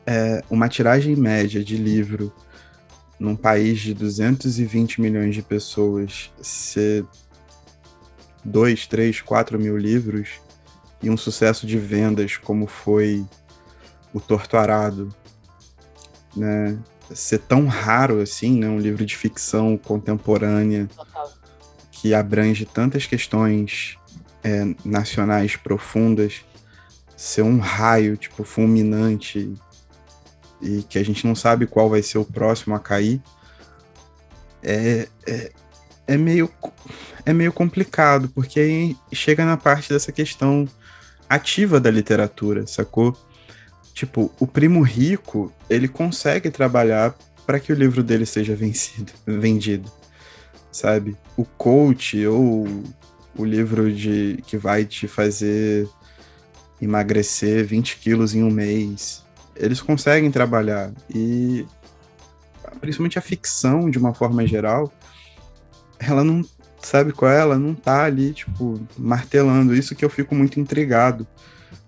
[0.06, 2.32] é, uma tiragem média de livro
[3.20, 7.04] num país de 220 milhões de pessoas, ser
[8.42, 10.40] 2, 3, 4 mil livros
[11.02, 13.22] e um sucesso de vendas como foi
[14.14, 15.14] o Torto Arado,
[16.34, 16.78] né?
[17.14, 18.68] Ser tão raro assim, né?
[18.68, 20.88] Um livro de ficção contemporânea
[21.90, 23.98] que abrange tantas questões
[24.42, 26.42] é, nacionais profundas,
[27.16, 29.52] ser um raio tipo fulminante
[30.60, 33.20] e que a gente não sabe qual vai ser o próximo a cair,
[34.62, 35.52] é, é,
[36.06, 36.50] é, meio,
[37.24, 40.68] é meio complicado, porque aí chega na parte dessa questão
[41.28, 43.16] ativa da literatura, sacou?
[43.94, 47.14] Tipo, o primo rico, ele consegue trabalhar
[47.46, 49.90] para que o livro dele seja vencido, vendido,
[50.70, 51.16] sabe?
[51.36, 52.66] O coach ou
[53.36, 55.88] o livro de que vai te fazer
[56.80, 59.24] emagrecer 20 quilos em um mês,
[59.60, 60.92] eles conseguem trabalhar.
[61.14, 61.66] E
[62.80, 64.92] principalmente a ficção, de uma forma geral,
[65.98, 66.44] ela não.
[66.82, 67.38] Sabe qual é?
[67.38, 69.74] Ela não tá ali, tipo, martelando.
[69.74, 71.26] Isso que eu fico muito intrigado.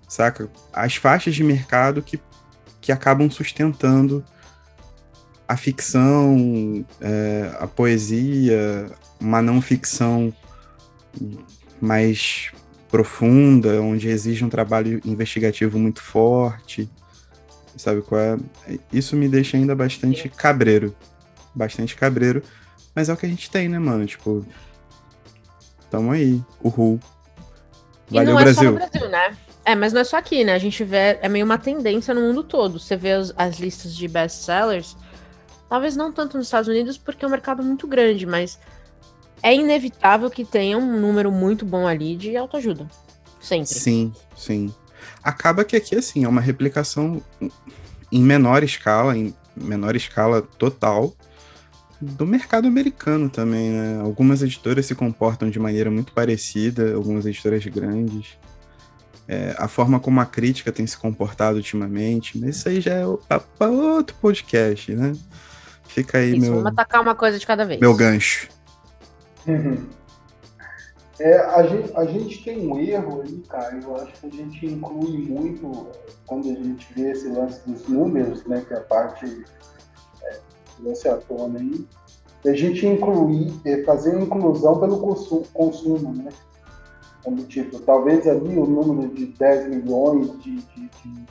[0.06, 0.50] saca?
[0.70, 2.20] As faixas de mercado que,
[2.78, 4.22] que acabam sustentando
[5.48, 10.32] a ficção, é, a poesia, uma não ficção
[11.80, 12.50] mais
[12.90, 16.90] profunda, onde exige um trabalho investigativo muito forte,
[17.76, 18.38] sabe qual é?
[18.92, 20.94] Isso me deixa ainda bastante cabreiro,
[21.54, 22.42] bastante cabreiro,
[22.94, 24.06] mas é o que a gente tem, né, mano?
[24.06, 24.44] Tipo,
[25.90, 27.00] tamo aí, uhul.
[28.10, 28.62] Valeu, e não Brasil.
[28.62, 29.36] é só no Brasil, né?
[29.64, 30.54] É, mas não é só aqui, né?
[30.54, 32.78] A gente vê, é meio uma tendência no mundo todo.
[32.78, 34.96] Você vê as, as listas de best-sellers,
[35.68, 38.58] talvez não tanto nos Estados Unidos, porque é um mercado muito grande, mas
[39.42, 42.88] é inevitável que tenha um número muito bom ali de autoajuda.
[43.40, 43.66] Sempre.
[43.66, 44.74] Sim, sim.
[45.22, 47.22] Acaba que aqui, assim, é uma replicação
[48.10, 51.14] em menor escala, em menor escala total,
[52.00, 54.00] do mercado americano também, né?
[54.00, 58.36] Algumas editoras se comportam de maneira muito parecida, algumas editoras grandes.
[59.28, 63.04] É, a forma como a crítica tem se comportado ultimamente, mas isso aí já é
[63.56, 65.12] para outro podcast, né?
[65.86, 66.54] Fica aí isso, meu.
[66.54, 67.80] Vamos atacar uma coisa de cada vez.
[67.80, 68.48] Meu gancho.
[69.46, 69.86] Uhum.
[71.22, 74.66] É, a, gente, a gente tem um erro aí, cara, eu acho que a gente
[74.66, 75.86] inclui muito,
[76.26, 79.44] quando a gente vê esse lance dos números, né, que é a parte
[80.20, 80.40] é,
[80.74, 81.86] que você atona aí,
[82.44, 86.32] a gente incluir, é, fazer inclusão pelo consumo, consumo né?
[87.22, 91.26] Como, tipo, talvez ali o número de 10 milhões de, de, de,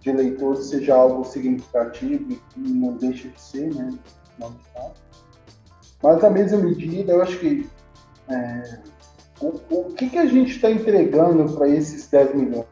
[0.00, 3.96] de leitores seja algo significativo e não deixa de ser, né?
[4.40, 4.90] Tá?
[6.02, 7.70] Mas na mesma medida, eu acho que
[8.28, 8.95] é,
[9.40, 12.66] o, o que, que a gente está entregando para esses 10 milhões?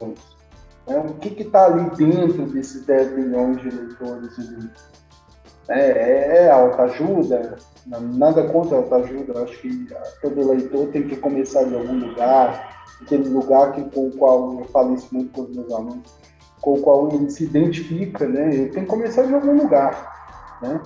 [0.87, 4.39] É, o que está ali dentro desses 10 milhões de leitores?
[5.69, 7.57] É, é, é autoajuda?
[7.87, 9.43] Nada contra autoajuda.
[9.43, 9.89] Acho que
[10.21, 14.65] todo leitor tem que começar de algum lugar, aquele lugar que, com o qual eu
[14.67, 16.15] falo isso muito com os meus alunos,
[16.61, 18.55] com o qual ele se identifica, né?
[18.55, 20.81] Ele tem que começar de algum lugar, né?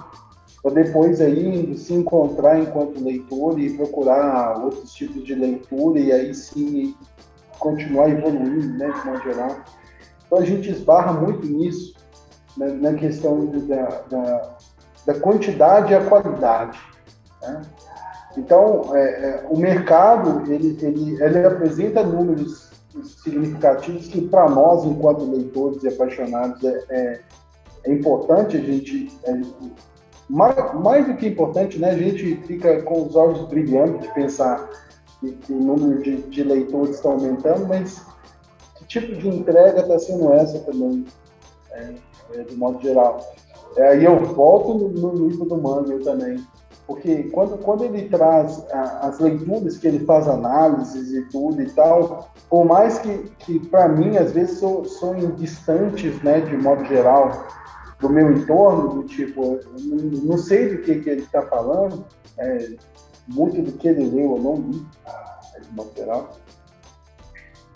[0.63, 6.35] Para depois aí se encontrar enquanto leitor e procurar outros tipos de leitura e aí
[6.35, 6.95] sim
[7.59, 9.57] continuar evoluindo, né, de modo geral.
[10.27, 11.95] Então a gente esbarra muito nisso,
[12.57, 14.57] né, na questão da, da,
[15.07, 16.79] da, quantidade e a qualidade.
[17.43, 17.63] Né?
[18.37, 22.71] Então, é, é, o mercado, ele, ele, ele apresenta números
[23.23, 27.21] significativos que para nós, enquanto leitores e apaixonados, é, é,
[27.85, 29.33] é importante a gente é,
[30.29, 34.69] mais, mais do que importante, né, a gente fica com os olhos brilhantes de pensar
[35.21, 38.05] que, que o número de, de leitores está aumentando, mas
[38.77, 41.07] que tipo de entrega está sendo essa também,
[41.73, 41.95] é,
[42.35, 43.21] é, de modo geral.
[43.77, 46.45] É, aí eu volto no, no livro do Manuel também,
[46.87, 51.71] porque quando, quando ele traz a, as leituras, que ele faz análises e tudo e
[51.71, 56.85] tal, por mais que, que para mim, às vezes, são, são distantes, né, de modo
[56.87, 57.47] geral,
[58.01, 59.59] do meu entorno, do tipo,
[60.23, 62.05] não sei do que, que ele está falando,
[62.39, 62.71] é,
[63.27, 64.87] muito do que ele leu eu não li,
[65.73, 66.31] modo geral.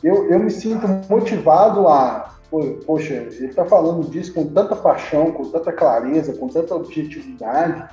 [0.02, 2.34] Eu, eu me sinto motivado a,
[2.86, 7.88] poxa, ele está falando disso com tanta paixão, com tanta clareza, com tanta objetividade,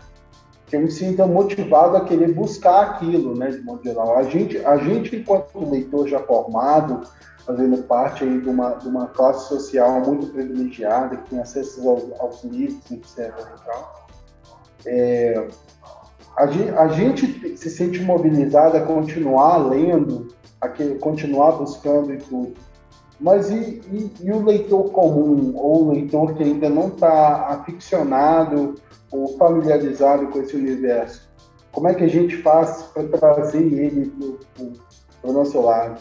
[0.68, 4.18] que eu me sinto motivado a querer buscar aquilo, né, de modo geral.
[4.18, 7.02] A gente, a gente enquanto leitor já formado,
[7.50, 12.04] fazendo parte aí de uma, de uma classe social muito privilegiada, que tem acesso aos,
[12.20, 13.34] aos livros, etc.
[14.86, 15.48] É,
[16.38, 20.28] a, a gente se sente mobilizado a continuar lendo,
[20.62, 22.54] a que, continuar buscando e tudo.
[23.20, 28.76] Mas e, e, e, o leitor comum, ou o leitor que ainda não está aficionado
[29.12, 31.28] ou familiarizado com esse universo?
[31.72, 34.14] Como é que a gente faz para trazer ele
[35.20, 36.00] para o nosso lado?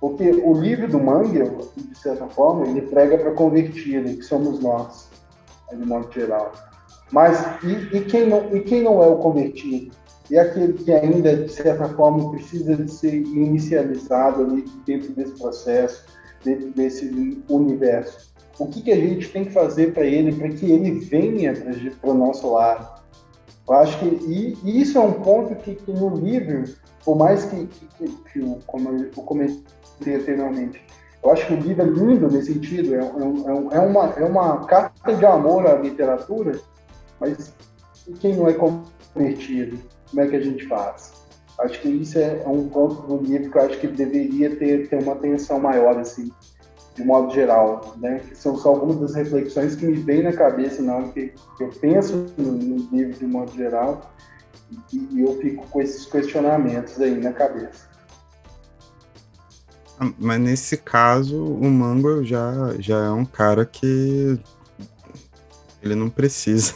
[0.00, 5.10] Porque o livro do Mangel, de certa forma, ele prega para convertido, que somos nós,
[5.70, 6.52] de modo geral.
[7.12, 9.94] Mas e, e, quem não, e quem não é o convertido?
[10.30, 16.04] E aquele que ainda, de certa forma, precisa de ser inicializado ali dentro desse processo,
[16.44, 18.30] dentro desse universo.
[18.58, 21.52] O que, que a gente tem que fazer para ele, para que ele venha
[22.00, 23.00] para o nosso lado?
[23.68, 26.64] Eu acho que e, e, isso é um ponto que, que no livro,
[27.04, 28.88] por mais que, que, que, que como
[29.42, 29.54] eu
[30.00, 30.82] comentei anteriormente.
[31.22, 34.64] Eu acho que o livro é lindo nesse sentido, é, é, é, uma, é uma
[34.64, 36.58] carta de amor à literatura,
[37.20, 37.52] mas
[38.20, 39.78] quem não é convertido?
[40.08, 41.12] Como é que a gente faz?
[41.60, 45.02] Acho que isso é um ponto do livro que eu acho que deveria ter, ter
[45.02, 46.32] uma atenção maior, assim,
[46.94, 48.20] de modo geral, né?
[48.26, 51.68] Que são só algumas das reflexões que me vêm na cabeça na hora que eu
[51.80, 54.10] penso no, no livro de modo geral
[54.90, 57.89] e, e eu fico com esses questionamentos aí na cabeça.
[60.00, 64.40] Ah, mas nesse caso, o Mango já, já é um cara que
[65.82, 66.74] ele não precisa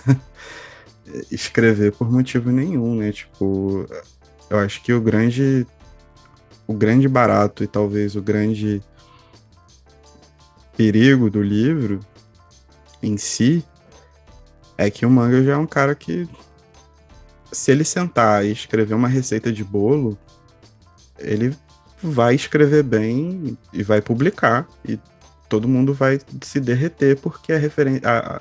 [1.33, 3.13] escrever por motivo nenhum, né?
[3.13, 3.87] Tipo,
[4.51, 5.67] eu acho que o grande
[6.67, 8.83] o grande barato e talvez o grande
[10.77, 12.01] perigo do livro
[13.03, 13.65] em si
[14.77, 16.29] é que o manga já é um cara que
[17.53, 20.19] se ele sentar e escrever uma receita de bolo,
[21.19, 21.57] ele
[22.11, 24.99] vai escrever bem e vai publicar e
[25.49, 27.59] todo mundo vai se derreter porque a,
[28.37, 28.41] a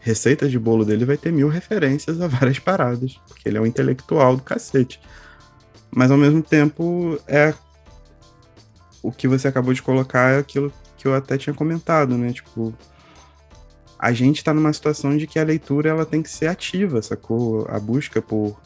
[0.00, 3.66] receita de bolo dele vai ter mil referências a várias paradas, porque ele é um
[3.66, 5.00] intelectual do cacete.
[5.90, 7.54] Mas ao mesmo tempo é
[9.02, 12.32] o que você acabou de colocar é aquilo que eu até tinha comentado, né?
[12.32, 12.74] Tipo,
[13.98, 17.66] a gente está numa situação de que a leitura ela tem que ser ativa, sacou?
[17.68, 18.58] A busca por.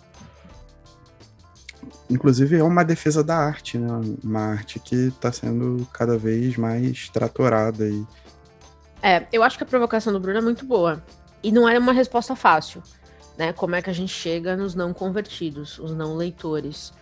[2.11, 3.89] Inclusive é uma defesa da arte, né?
[4.25, 7.87] Uma arte que está sendo cada vez mais tratorada.
[7.87, 8.07] E...
[9.03, 11.03] É, eu acho que a provocação do Bruno é muito boa.
[11.43, 12.83] E não era uma resposta fácil,
[13.37, 13.53] né?
[13.53, 16.93] Como é que a gente chega nos não convertidos, os não leitores.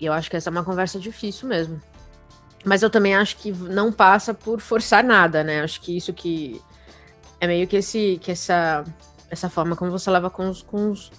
[0.00, 1.80] E eu acho que essa é uma conversa difícil mesmo.
[2.64, 5.62] Mas eu também acho que não passa por forçar nada, né?
[5.62, 6.60] Acho que isso que
[7.40, 8.84] é meio que esse que essa
[9.30, 11.10] essa forma como você leva com os, com os,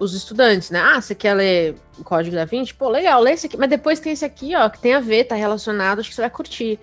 [0.00, 0.80] os estudantes, né?
[0.80, 2.72] Ah, você quer ler o Código da Vinci?
[2.72, 5.24] Pô, legal, lê esse aqui, mas depois tem esse aqui, ó, que tem a ver,
[5.24, 6.80] tá relacionado, acho que você vai curtir.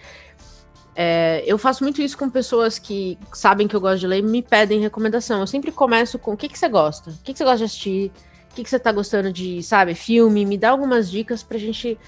[0.95, 4.21] É, eu faço muito isso com pessoas que sabem que eu gosto de ler e
[4.21, 5.39] me pedem recomendação.
[5.39, 7.63] Eu sempre começo com o que, que você gosta, o que, que você gosta de
[7.63, 8.11] assistir,
[8.51, 11.99] o que, que você tá gostando de, sabe, filme, me dá algumas dicas pra gente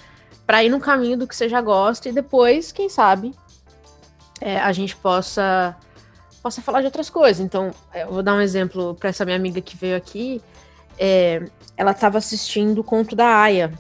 [0.46, 3.34] para ir no caminho do que você já gosta e depois, quem sabe,
[4.40, 5.76] é, a gente possa
[6.42, 7.40] possa falar de outras coisas.
[7.44, 10.42] Então, é, eu vou dar um exemplo para essa minha amiga que veio aqui.
[11.00, 11.48] É,
[11.78, 13.72] ela estava assistindo o Conto da Aya,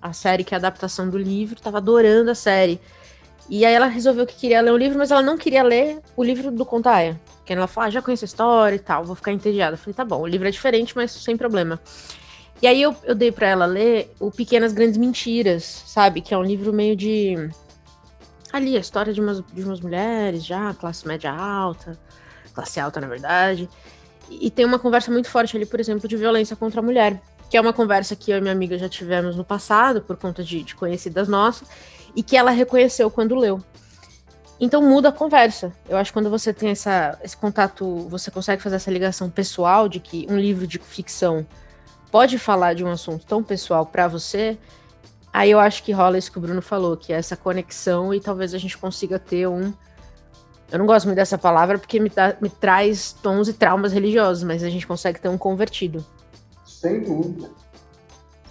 [0.00, 2.80] a série que é a adaptação do livro, estava adorando a série.
[3.48, 6.24] E aí ela resolveu que queria ler o livro, mas ela não queria ler o
[6.24, 7.20] livro do Conto da Aya.
[7.36, 9.74] Porque ela falou, ah, já conheço a história e tal, vou ficar entediada.
[9.74, 11.80] Eu falei, tá bom, o livro é diferente, mas sem problema.
[12.62, 16.20] E aí eu, eu dei para ela ler o Pequenas Grandes Mentiras, sabe?
[16.20, 17.50] Que é um livro meio de.
[18.52, 21.98] Ali, a história de umas, de umas mulheres já, classe média alta,
[22.54, 23.68] classe alta, na verdade.
[24.40, 27.20] E, tem uma conversa muito forte ali, por exemplo, de violência contra a mulher.
[27.50, 30.42] Que é uma conversa que eu e minha amiga já tivemos no passado, por conta
[30.42, 31.68] de, de conhecidas nossas,
[32.16, 33.62] e que ela reconheceu quando leu.
[34.62, 35.72] Então muda a conversa.
[35.88, 39.88] Eu acho que quando você tem essa, esse contato, você consegue fazer essa ligação pessoal
[39.88, 41.44] de que um livro de ficção
[42.12, 44.56] pode falar de um assunto tão pessoal para você,
[45.32, 48.20] aí eu acho que rola isso que o Bruno falou, que é essa conexão e
[48.20, 49.72] talvez a gente consiga ter um.
[50.72, 52.10] Eu não gosto muito dessa palavra porque me,
[52.40, 56.04] me traz tons e traumas religiosos, mas a gente consegue ter um convertido.
[56.64, 57.50] Sem dúvida.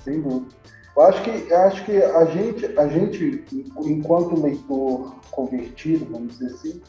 [0.04, 0.56] Sem dúvida.
[0.96, 3.46] Eu acho que, acho que a, gente, a gente,
[3.86, 6.82] enquanto leitor convertido, vamos dizer assim,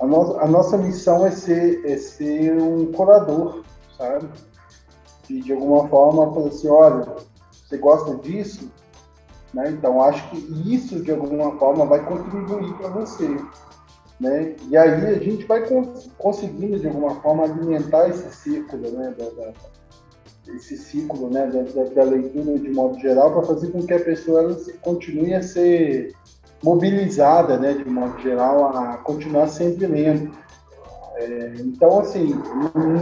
[0.00, 3.64] a, no, a nossa missão é ser, é ser um curador,
[3.98, 4.28] sabe?
[5.26, 7.16] de, de alguma forma falar assim, olha,
[7.50, 8.70] você gosta disso?
[9.54, 9.70] Né?
[9.70, 10.36] Então, acho que
[10.74, 13.36] isso, de alguma forma, vai contribuir para você.
[14.22, 14.54] Né?
[14.70, 19.12] E aí a gente vai cons conseguindo, de alguma forma, alimentar esse círculo, né?
[19.18, 19.52] Da, da,
[20.54, 21.46] esse ciclo né?
[21.48, 25.34] Da, da, leitura de modo geral, para fazer com que a pessoa ela se, continue
[25.34, 26.14] a ser
[26.62, 27.72] mobilizada, né?
[27.72, 30.30] de modo geral, a continuar sempre lendo.
[31.16, 32.40] É, então, assim,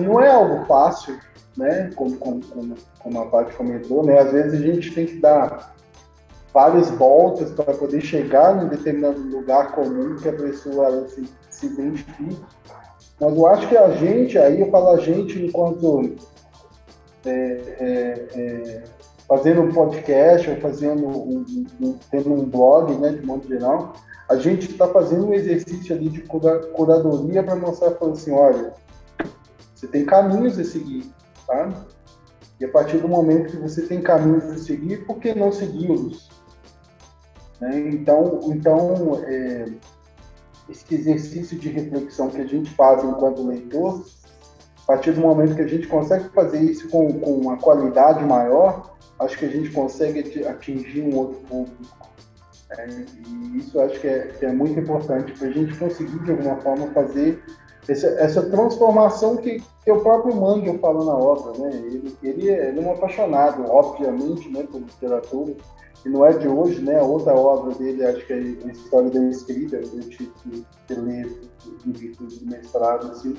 [0.03, 1.19] não é algo fácil,
[1.55, 1.91] né?
[1.97, 2.41] Como, como,
[2.99, 4.21] como a Paty comentou, né?
[4.21, 5.77] Às vezes a gente tem que dar
[6.53, 12.39] várias voltas para poder chegar em determinado lugar comum que a pessoa se, se identifique.
[13.21, 16.17] Mas eu acho que a gente, aí eu falo a gente enquanto
[17.25, 18.85] é, é, é,
[19.29, 21.45] fazendo um podcast ou fazendo um,
[21.81, 23.93] um, tendo um blog, né, de modo geral,
[24.29, 28.73] a gente está fazendo um exercício ali de cura, curadoria para mostrar para assim, olha,
[29.75, 31.13] você tem caminhos a seguir
[31.51, 31.75] sabe?
[32.61, 36.29] E a partir do momento que você tem caminhos a seguir, por que não segui-los?
[37.61, 37.91] Né?
[37.91, 39.67] Então, então é,
[40.69, 44.05] esse exercício de reflexão que a gente faz enquanto leitor,
[44.83, 48.97] a partir do momento que a gente consegue fazer isso com, com uma qualidade maior,
[49.19, 52.11] acho que a gente consegue atingir um outro público.
[52.71, 52.87] É,
[53.27, 56.57] e isso acho que é, que é muito importante para a gente conseguir, de alguma
[56.57, 57.43] forma, fazer
[57.89, 61.71] essa, essa transformação que, que o próprio Mangel falou na obra, né?
[61.75, 65.55] Ele, ele, é, ele é um apaixonado, obviamente, né, por literatura,
[66.05, 66.99] e não é de hoje, né?
[66.99, 70.95] A outra obra dele, acho que é a História da Escrita, eu tive que, que
[70.95, 71.41] ler
[71.87, 73.37] em virtude do mestrado, assim.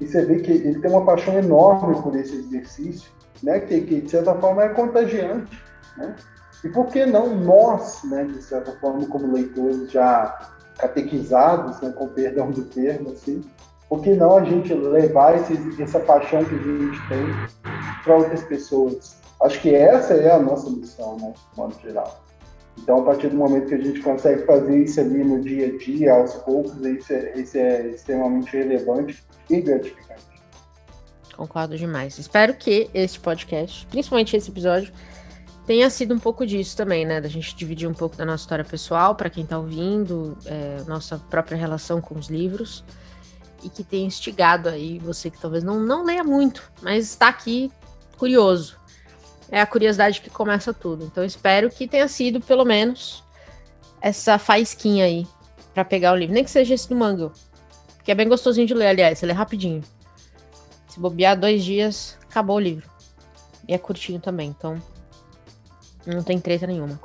[0.00, 3.10] E você vê que ele tem uma paixão enorme por esse exercício,
[3.42, 3.60] né?
[3.60, 5.62] Que, que de certa forma é contagiante,
[5.96, 6.16] né?
[6.64, 12.08] E por que não nós, né, de certa forma, como leitores já catequizados, né, com
[12.08, 13.42] perdão do termo, assim,
[13.88, 17.24] por que não a gente levar esse, essa paixão que a gente tem
[18.02, 19.15] para outras pessoas?
[19.42, 22.24] Acho que essa é a nossa missão, né, de modo geral.
[22.78, 25.78] Então, a partir do momento que a gente consegue fazer isso ali no dia a
[25.78, 30.24] dia, aos poucos, isso é, isso é extremamente relevante e gratificante.
[31.36, 32.18] Concordo demais.
[32.18, 34.92] Espero que este podcast, principalmente esse episódio,
[35.66, 37.20] tenha sido um pouco disso também, né?
[37.20, 41.18] Da gente dividir um pouco da nossa história pessoal para quem está ouvindo, é, nossa
[41.18, 42.84] própria relação com os livros
[43.62, 47.70] e que tenha instigado aí você que talvez não, não leia muito, mas está aqui
[48.16, 48.78] curioso.
[49.50, 51.04] É a curiosidade que começa tudo.
[51.04, 53.22] Então espero que tenha sido pelo menos
[54.00, 55.26] essa faísquinha aí
[55.72, 57.32] para pegar o livro, nem que seja esse do Mango,
[58.02, 59.82] que é bem gostosinho de ler, aliás, ele é rapidinho.
[60.88, 62.88] Se bobear dois dias, acabou o livro.
[63.68, 64.80] E é curtinho também, então
[66.06, 66.98] não tem treta nenhuma.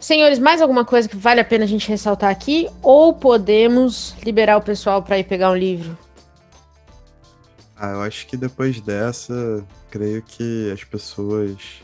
[0.00, 2.68] Senhores, mais alguma coisa que vale a pena a gente ressaltar aqui?
[2.82, 5.96] Ou podemos liberar o pessoal para ir pegar um livro?
[7.80, 11.80] Ah, eu acho que depois dessa, creio que as pessoas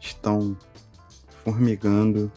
[0.00, 0.56] estão
[1.44, 2.32] formigando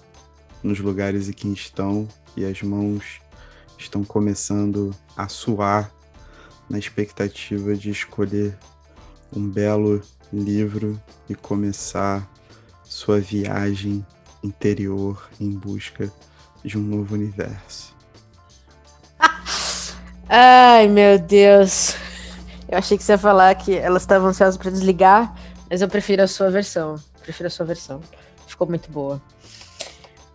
[0.62, 3.20] nos lugares em que estão e as mãos
[3.80, 5.91] estão começando a suar
[6.70, 8.56] na expectativa de escolher
[9.36, 10.00] um belo
[10.32, 12.30] livro e começar
[12.84, 14.06] sua viagem
[14.44, 16.14] interior em busca
[16.64, 17.96] de um novo universo.
[20.30, 21.96] Ai, meu Deus.
[22.74, 25.32] Eu achei que você ia falar que elas estavam ansiosas para desligar,
[25.70, 26.96] mas eu prefiro a sua versão.
[27.22, 28.02] Prefiro a sua versão.
[28.48, 29.22] Ficou muito boa.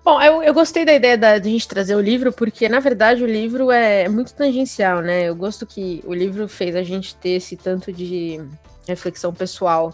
[0.04, 2.78] Bom, eu, eu gostei da ideia da, de a gente trazer o livro, porque na
[2.78, 5.24] verdade o livro é muito tangencial, né?
[5.24, 8.40] Eu gosto que o livro fez a gente ter esse tanto de
[8.86, 9.92] reflexão pessoal.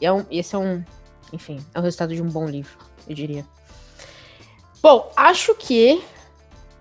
[0.00, 0.82] E é um, esse é um,
[1.32, 2.76] enfim, é o resultado de um bom livro,
[3.08, 3.46] eu diria.
[4.82, 6.02] Bom, acho que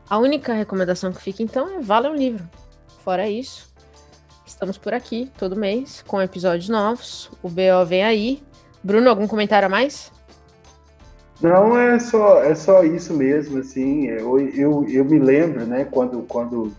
[0.10, 2.50] a única recomendação que fica então é vale um livro.
[3.04, 3.67] Fora isso,
[4.58, 7.30] estamos por aqui todo mês com episódios novos.
[7.44, 8.44] O BO vem aí.
[8.84, 10.12] Bruno, algum comentário a mais?
[11.40, 16.24] Não, é só, é só isso mesmo, assim, eu, eu, eu me lembro, né, quando,
[16.24, 16.72] quando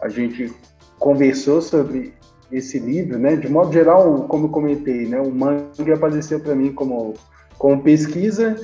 [0.00, 0.50] a gente
[0.98, 2.14] conversou sobre
[2.50, 6.72] esse livro, né, de modo geral, como eu comentei, né, o Mangue apareceu para mim
[6.72, 7.12] como,
[7.58, 8.56] como pesquisa,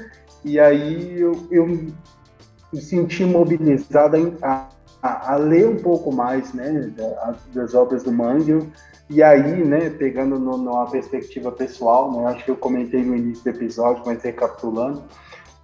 [0.43, 4.71] e aí eu, eu me senti mobilizado a,
[5.03, 6.93] a, a, ler um pouco mais, né,
[7.53, 8.69] das obras do Mangue,
[9.11, 13.45] e aí, né, pegando no, numa perspectiva pessoal, né, acho que eu comentei no início
[13.45, 15.03] do episódio, mas recapitulando,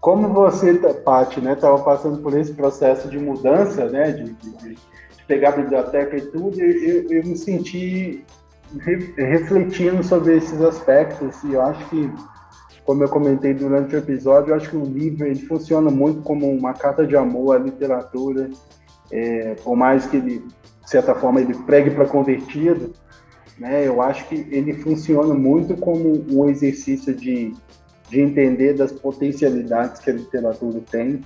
[0.01, 4.79] como você, Paty, né, estava passando por esse processo de mudança, né, de, de, de
[5.27, 8.25] pegar a biblioteca e tudo, eu, eu me senti
[8.81, 11.43] re, refletindo sobre esses aspectos.
[11.45, 12.11] E eu acho que,
[12.85, 16.51] como eu comentei durante o episódio, eu acho que o livro ele funciona muito como
[16.51, 18.51] uma carta de amor à literatura,
[19.11, 22.93] é, por mais que ele, de certa forma, ele pregue para convertido,
[23.59, 23.87] né?
[23.87, 27.55] Eu acho que ele funciona muito como um exercício de,
[28.09, 31.21] de entender das potencialidades que a literatura tem,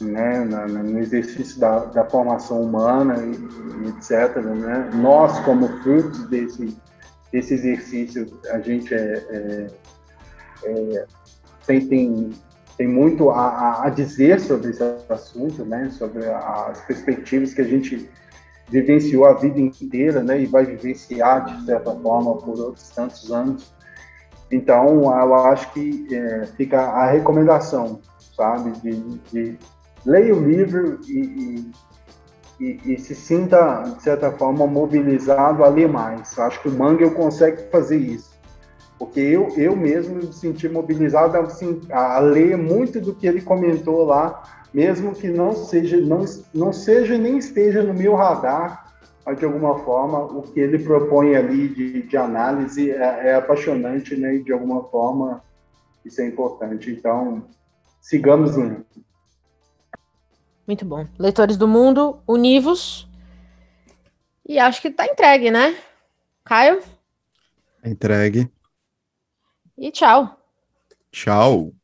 [0.00, 0.44] né?
[0.44, 4.36] Na, no exercício da, da formação humana e, e etc.
[4.42, 4.90] Né?
[4.94, 6.76] Nós, como frutos desse,
[7.32, 9.66] desse exercício, a gente é, é,
[10.64, 11.06] é
[11.66, 12.32] tem, tem,
[12.76, 15.88] tem muito a, a dizer sobre esse assunto, né?
[15.90, 18.08] sobre as perspectivas que a gente
[18.68, 23.72] vivenciou a vida inteira, né, e vai vivenciar de certa forma por outros tantos anos.
[24.50, 28.00] Então, eu acho que é, fica a recomendação,
[28.36, 29.00] sabe, de,
[29.32, 29.58] de
[30.04, 31.72] leia o livro e,
[32.60, 36.38] e, e, e, se sinta, de certa forma, mobilizado a ler mais.
[36.38, 38.35] Acho que o Mangel consegue fazer isso.
[38.98, 44.04] Porque eu, eu mesmo me senti mobilizado assim, a ler muito do que ele comentou
[44.04, 44.42] lá
[44.76, 48.94] mesmo que não seja, não, não seja nem esteja no meu radar,
[49.24, 54.14] mas de alguma forma o que ele propõe ali de, de análise é, é apaixonante,
[54.14, 54.34] né?
[54.34, 55.42] E de alguma forma
[56.04, 56.90] isso é importante.
[56.90, 57.48] Então,
[58.02, 58.84] sigamos indo.
[60.66, 61.06] Muito bom.
[61.18, 63.08] Leitores do mundo, univos.
[64.46, 65.74] E acho que tá entregue, né?
[66.44, 66.82] Caio?
[67.82, 68.52] Entregue.
[69.78, 70.36] E tchau.
[71.12, 71.75] Tchau.